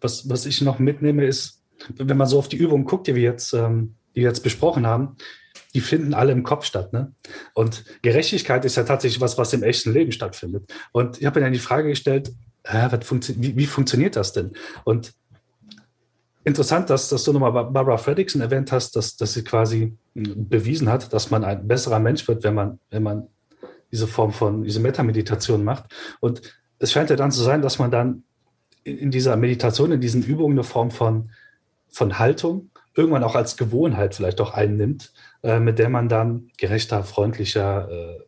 Was, 0.00 0.28
was 0.28 0.46
ich 0.46 0.60
noch 0.60 0.78
mitnehme, 0.78 1.24
ist, 1.24 1.62
wenn 1.96 2.16
man 2.16 2.26
so 2.26 2.38
auf 2.38 2.48
die 2.48 2.56
Übungen 2.56 2.84
guckt, 2.84 3.06
die 3.06 3.14
wir 3.14 3.22
jetzt, 3.22 3.52
ähm, 3.52 3.94
die 4.14 4.20
wir 4.20 4.28
jetzt 4.28 4.42
besprochen 4.42 4.86
haben, 4.86 5.16
die 5.74 5.80
finden 5.80 6.14
alle 6.14 6.32
im 6.32 6.42
Kopf 6.42 6.64
statt. 6.64 6.92
Ne? 6.92 7.12
Und 7.54 7.84
Gerechtigkeit 8.02 8.64
ist 8.64 8.76
ja 8.76 8.84
tatsächlich 8.84 9.20
was, 9.20 9.38
was 9.38 9.52
im 9.52 9.62
echten 9.62 9.92
Leben 9.92 10.12
stattfindet. 10.12 10.72
Und 10.92 11.18
ich 11.18 11.26
habe 11.26 11.40
mir 11.40 11.46
dann 11.46 11.52
die 11.52 11.58
Frage 11.58 11.88
gestellt, 11.88 12.32
äh, 12.64 12.88
funktio 13.00 13.34
wie, 13.38 13.56
wie, 13.56 13.66
funktioniert 13.66 14.16
das 14.16 14.32
denn? 14.32 14.52
Und 14.84 15.14
interessant, 16.48 16.90
dass, 16.90 17.08
dass 17.08 17.24
du 17.24 17.32
nochmal 17.32 17.52
Barbara 17.52 17.96
Fredrickson 17.96 18.40
erwähnt 18.40 18.72
hast, 18.72 18.96
dass, 18.96 19.16
dass 19.16 19.34
sie 19.34 19.44
quasi 19.44 19.96
hm, 20.14 20.48
bewiesen 20.48 20.88
hat, 20.88 21.12
dass 21.12 21.30
man 21.30 21.44
ein 21.44 21.68
besserer 21.68 22.00
Mensch 22.00 22.26
wird, 22.26 22.42
wenn 22.42 22.54
man, 22.54 22.80
wenn 22.90 23.02
man 23.02 23.28
diese 23.92 24.06
Form 24.06 24.32
von, 24.32 24.64
diese 24.64 24.80
Metameditation 24.80 25.64
macht. 25.64 25.84
Und 26.20 26.42
es 26.78 26.92
scheint 26.92 27.10
ja 27.10 27.16
dann 27.16 27.32
zu 27.32 27.42
sein, 27.42 27.62
dass 27.62 27.78
man 27.78 27.90
dann 27.90 28.24
in 28.84 29.10
dieser 29.10 29.36
Meditation, 29.36 29.92
in 29.92 30.00
diesen 30.00 30.22
Übungen 30.22 30.54
eine 30.54 30.64
Form 30.64 30.90
von, 30.90 31.30
von 31.88 32.18
Haltung 32.18 32.70
irgendwann 32.94 33.22
auch 33.22 33.36
als 33.36 33.56
Gewohnheit 33.56 34.14
vielleicht 34.14 34.40
auch 34.40 34.54
einnimmt, 34.54 35.12
äh, 35.42 35.60
mit 35.60 35.78
der 35.78 35.88
man 35.88 36.08
dann 36.08 36.50
gerechter, 36.58 37.04
freundlicher, 37.04 37.88
äh, 37.90 38.18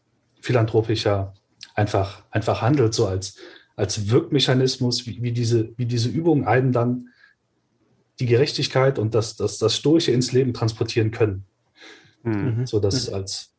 philanthropischer 0.40 1.34
einfach, 1.74 2.22
einfach 2.30 2.62
handelt, 2.62 2.94
so 2.94 3.06
als, 3.06 3.36
als 3.76 4.10
Wirkmechanismus, 4.10 5.06
wie, 5.06 5.22
wie, 5.22 5.32
diese, 5.32 5.72
wie 5.76 5.86
diese 5.86 6.08
Übungen 6.08 6.46
einen 6.46 6.72
dann 6.72 7.08
die 8.20 8.26
Gerechtigkeit 8.26 8.98
und 8.98 9.14
das, 9.14 9.36
das, 9.36 9.58
das 9.58 9.74
Stoische 9.76 10.12
ins 10.12 10.32
Leben 10.32 10.52
transportieren 10.52 11.10
können. 11.10 11.44
Mhm. 12.22 12.66
So 12.66 12.78
das 12.78 13.08
mhm. 13.08 13.14
als 13.14 13.50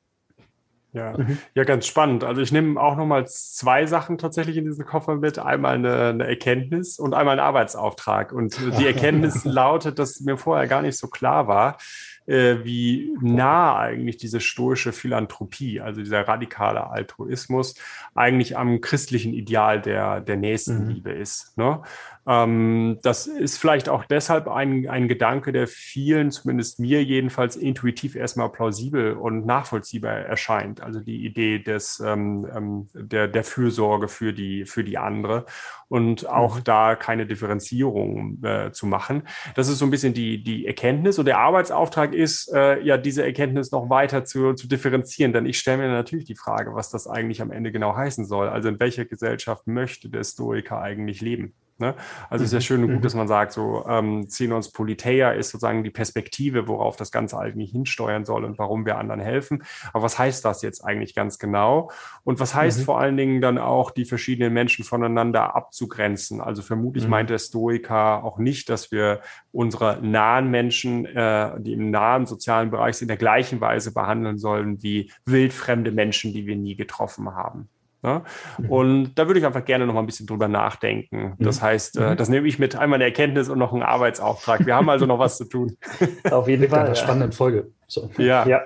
ja, 0.94 1.18
mhm. 1.18 1.38
ja, 1.56 1.64
ganz 1.64 1.88
spannend. 1.88 2.26
Also 2.26 2.42
ich 2.42 2.52
nehme 2.52 2.80
auch 2.80 2.98
nochmal 2.98 3.26
zwei 3.26 3.86
Sachen 3.86 4.18
tatsächlich 4.18 4.58
in 4.58 4.66
diesen 4.66 4.86
Koffer 4.86 5.16
mit. 5.16 5.40
Einmal 5.40 5.76
eine, 5.76 6.10
eine 6.10 6.28
Erkenntnis 6.28 7.00
und 7.00 7.14
einmal 7.14 7.40
einen 7.40 7.48
Arbeitsauftrag. 7.48 8.34
Und 8.34 8.58
die 8.78 8.86
Erkenntnis 8.86 9.46
lautet, 9.46 10.00
dass 10.00 10.20
mir 10.20 10.38
vorher 10.38 10.68
gar 10.68 10.82
nicht 10.82 10.98
so 10.98 11.08
klar 11.08 11.48
war, 11.48 11.78
äh, 12.28 12.58
wie 12.64 13.16
nah 13.22 13.78
eigentlich 13.78 14.18
diese 14.18 14.40
stoische 14.40 14.94
Philanthropie, 14.94 15.82
also 15.82 16.02
dieser 16.02 16.28
radikale 16.28 16.90
Altruismus, 16.90 17.76
eigentlich 18.16 18.58
am 18.58 18.82
christlichen 18.82 19.34
Ideal 19.34 19.82
der, 19.82 20.22
der 20.22 20.38
Nächstenliebe 20.38 21.14
mhm. 21.14 21.22
ist. 21.22 21.58
Ne? 21.58 21.82
Ähm, 22.28 23.00
das 23.02 23.26
ist 23.26 23.58
vielleicht 23.58 23.90
auch 23.90 24.06
deshalb 24.06 24.48
ein, 24.48 24.88
ein 24.88 25.08
Gedanke, 25.08 25.52
der 25.52 25.68
vielen, 25.68 26.30
zumindest 26.30 26.80
mir 26.80 27.04
jedenfalls, 27.04 27.56
intuitiv 27.56 28.16
erstmal 28.16 28.52
plausibel 28.52 29.14
und 29.14 29.46
nachvollziehbar 29.46 30.14
erscheint. 30.14 30.82
Also 30.82 31.00
die 31.00 31.26
Idee 31.26 31.60
des, 31.60 32.00
ähm, 32.00 32.48
ähm 32.56 32.90
der, 32.94 33.28
der 33.28 33.44
Fürsorge 33.44 34.08
für 34.08 34.34
die, 34.34 34.66
für 34.66 34.84
die 34.84 35.00
andere 35.00 35.46
und 35.88 36.30
auch 36.30 36.58
mhm. 36.58 36.64
da 36.64 36.96
keine 36.96 37.26
Differenzierung 37.26 38.44
äh, 38.44 38.72
zu 38.72 38.86
machen. 38.86 39.24
Das 39.56 39.68
ist 39.68 39.80
so 39.80 39.86
ein 39.86 39.92
bisschen 39.92 40.14
die, 40.14 40.44
die 40.44 40.68
Erkenntnis 40.68 41.18
und 41.18 41.26
der 41.26 41.40
Arbeitsauftrag 41.40 42.11
ist, 42.14 42.52
äh, 42.54 42.82
ja, 42.82 42.98
diese 42.98 43.24
Erkenntnis 43.24 43.72
noch 43.72 43.90
weiter 43.90 44.24
zu, 44.26 44.54
zu 44.54 44.68
differenzieren. 44.68 45.34
Denn 45.34 45.46
ich 45.46 45.60
stelle 45.60 45.78
mir 45.78 45.90
natürlich 45.90 46.26
die 46.26 46.36
Frage, 46.36 46.74
was 46.74 46.90
das 46.90 47.08
eigentlich 47.08 47.42
am 47.42 47.52
Ende 47.52 47.72
genau 47.72 47.96
heißen 47.96 48.26
soll. 48.26 48.50
Also 48.50 48.70
in 48.70 48.80
welcher 48.80 49.06
Gesellschaft 49.06 49.68
möchte 49.68 50.10
der 50.10 50.24
Stoiker 50.24 50.82
eigentlich 50.82 51.22
leben? 51.22 51.54
Ne? 51.82 51.96
Also 52.30 52.44
mhm. 52.44 52.46
ist 52.46 52.54
ja 52.54 52.62
schön 52.62 52.84
und 52.84 52.90
gut, 52.90 53.00
mhm. 53.00 53.02
dass 53.02 53.16
man 53.16 53.28
sagt, 53.28 53.52
so 53.52 53.84
ähm, 53.90 54.28
Xenons 54.28 54.72
Politeia 54.72 55.32
ist 55.32 55.50
sozusagen 55.50 55.84
die 55.84 55.90
Perspektive, 55.90 56.68
worauf 56.68 56.96
das 56.96 57.12
Ganze 57.12 57.38
eigentlich 57.38 57.72
hinsteuern 57.72 58.24
soll 58.24 58.46
und 58.46 58.58
warum 58.60 58.86
wir 58.86 58.98
anderen 58.98 59.20
helfen. 59.20 59.64
Aber 59.92 60.04
was 60.04 60.18
heißt 60.18 60.46
das 60.46 60.62
jetzt 60.62 60.86
eigentlich 60.86 61.16
ganz 61.16 61.40
genau? 61.40 61.92
Und 62.24 62.40
was 62.40 62.56
heißt 62.56 62.80
mhm. 62.80 62.84
vor 62.84 63.00
allen 63.02 63.18
Dingen 63.18 63.42
dann 63.42 63.58
auch, 63.58 63.92
die 63.92 64.06
verschiedenen 64.06 64.54
Menschen 64.54 64.86
voneinander 64.86 65.56
abzugrenzen? 65.56 66.40
Also 66.40 66.62
vermutlich 66.62 67.06
mhm. 67.06 67.10
meint 67.10 67.30
der 67.30 67.40
Stoiker 67.40 68.24
auch 68.24 68.38
nicht, 68.38 68.70
dass 68.70 68.92
wir 68.92 69.22
unsere 69.52 70.00
nahen 70.02 70.52
Menschen, 70.52 71.06
äh, 71.06 71.60
die 71.60 71.74
im 71.74 71.90
nahen 71.90 72.28
sozialen 72.28 72.70
Bereich 72.70 72.98
sind, 72.98 73.06
in 73.06 73.08
der 73.10 73.18
gleichen 73.18 73.60
Weise 73.60 73.92
behandeln 73.92 74.38
sollen 74.38 74.84
wie 74.84 75.12
wildfremde 75.26 75.92
Menschen, 75.92 76.32
die 76.32 76.46
wir 76.46 76.56
nie 76.56 76.76
getroffen 76.76 77.34
haben. 77.36 77.70
Ne? 78.04 78.24
Mhm. 78.58 78.70
Und 78.70 79.16
da 79.16 79.28
würde 79.28 79.40
ich 79.40 79.46
einfach 79.46 79.64
gerne 79.64 79.86
noch 79.86 79.94
mal 79.94 80.00
ein 80.00 80.06
bisschen 80.06 80.28
drüber 80.28 80.48
nachdenken. 80.48 81.36
Das 81.40 81.60
mhm. 81.60 81.66
heißt, 81.66 81.98
äh, 81.98 82.12
mhm. 82.12 82.18
das 82.18 82.30
nehme 82.30 82.48
ich 82.48 82.60
mit 82.60 82.76
einmal 82.76 82.98
eine 82.98 83.06
Erkenntnis 83.06 83.50
und 83.50 83.60
noch 83.60 83.74
einen 83.74 83.84
Arbeitsauftrag. 83.84 84.66
Wir 84.66 84.76
haben 84.76 84.90
also 84.90 85.06
noch 85.06 85.20
was 85.20 85.38
zu 85.38 85.46
tun. 85.46 85.78
Auf 86.32 86.48
jeden 86.48 86.68
Fall. 86.70 86.88
Ja. 86.88 86.96
Spannende 86.96 87.36
Folge. 87.36 87.72
So. 87.88 88.10
Ja. 88.18 88.48
ja. 88.48 88.62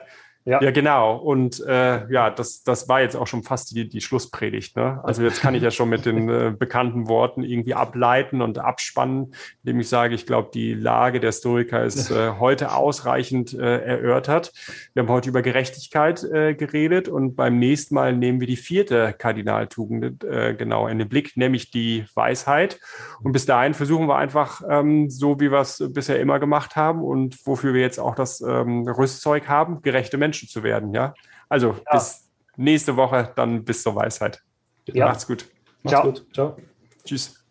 Ja. 0.48 0.62
ja, 0.62 0.70
genau. 0.70 1.18
Und 1.18 1.60
äh, 1.66 2.08
ja, 2.12 2.30
das, 2.30 2.62
das 2.62 2.88
war 2.88 3.02
jetzt 3.02 3.16
auch 3.16 3.26
schon 3.26 3.42
fast 3.42 3.76
die, 3.76 3.90
die 3.90 4.00
Schlusspredigt. 4.00 4.76
Ne? 4.76 5.00
Also 5.04 5.24
jetzt 5.24 5.42
kann 5.42 5.56
ich 5.56 5.64
ja 5.64 5.72
schon 5.72 5.90
mit 5.90 6.06
den 6.06 6.30
äh, 6.30 6.54
bekannten 6.58 7.08
Worten 7.08 7.42
irgendwie 7.42 7.74
ableiten 7.74 8.44
und 8.44 8.60
abspannen, 8.60 9.34
indem 9.64 9.80
ich 9.80 9.90
sage, 9.90 10.14
ich 10.14 10.28
glaube, 10.28 10.52
die 10.54 10.76
Lage 10.76 11.20
der 11.20 11.32
Stoiker 11.32 11.84
ist 11.84 12.12
äh, 12.12 12.34
heute 12.40 12.74
ausreichend 12.74 13.56
äh, 13.56 13.80
erörtert. 13.86 14.54
Wir 14.94 15.02
haben 15.02 15.10
heute 15.10 15.30
über 15.30 15.42
Gerechtigkeit 15.42 16.24
äh, 16.24 16.54
geredet 16.54 17.10
und 17.10 17.36
beim 17.36 17.58
nächsten 17.58 17.96
Mal 17.96 18.16
nehmen 18.16 18.40
wir 18.40 18.48
die 18.48 18.56
vierte 18.56 19.16
Kardinaltugend 19.18 20.24
äh, 20.24 20.54
genau 20.54 20.88
in 20.88 21.00
den 21.00 21.10
Blick, 21.10 21.36
nämlich 21.38 21.72
die 21.72 22.06
Weisheit. 22.14 22.80
Und 23.24 23.32
bis 23.32 23.48
dahin 23.48 23.74
versuchen 23.74 24.08
wir 24.08 24.18
einfach, 24.18 24.62
ähm, 24.70 25.10
so 25.10 25.40
wie 25.40 25.52
wir 25.52 25.62
es 25.62 25.84
bisher 25.92 26.20
immer 26.20 26.40
gemacht 26.40 26.76
haben 26.76 27.02
und 27.02 27.36
wofür 27.48 27.74
wir 27.74 27.82
jetzt 27.82 28.00
auch 28.00 28.14
das 28.14 28.42
ähm, 28.42 28.88
Rüstzeug 28.88 29.48
haben, 29.48 29.82
gerechte 29.82 30.20
Menschen 30.20 30.35
Menschen 30.36 30.50
zu 30.50 30.64
werden. 30.64 30.94
Ja, 30.94 31.14
also 31.50 31.74
ja. 31.74 31.94
bis 31.94 32.30
nächste 32.58 32.96
Woche, 32.96 33.32
dann 33.36 33.64
bis 33.64 33.84
zur 33.84 33.96
Weisheit. 33.96 34.42
Ja. 34.88 35.08
Macht's 35.08 35.26
gut. 35.26 35.50
Macht's 35.84 36.00
Ciao. 36.00 36.04
gut. 36.04 36.34
Ciao. 36.34 36.58
Tschüss. 37.04 37.45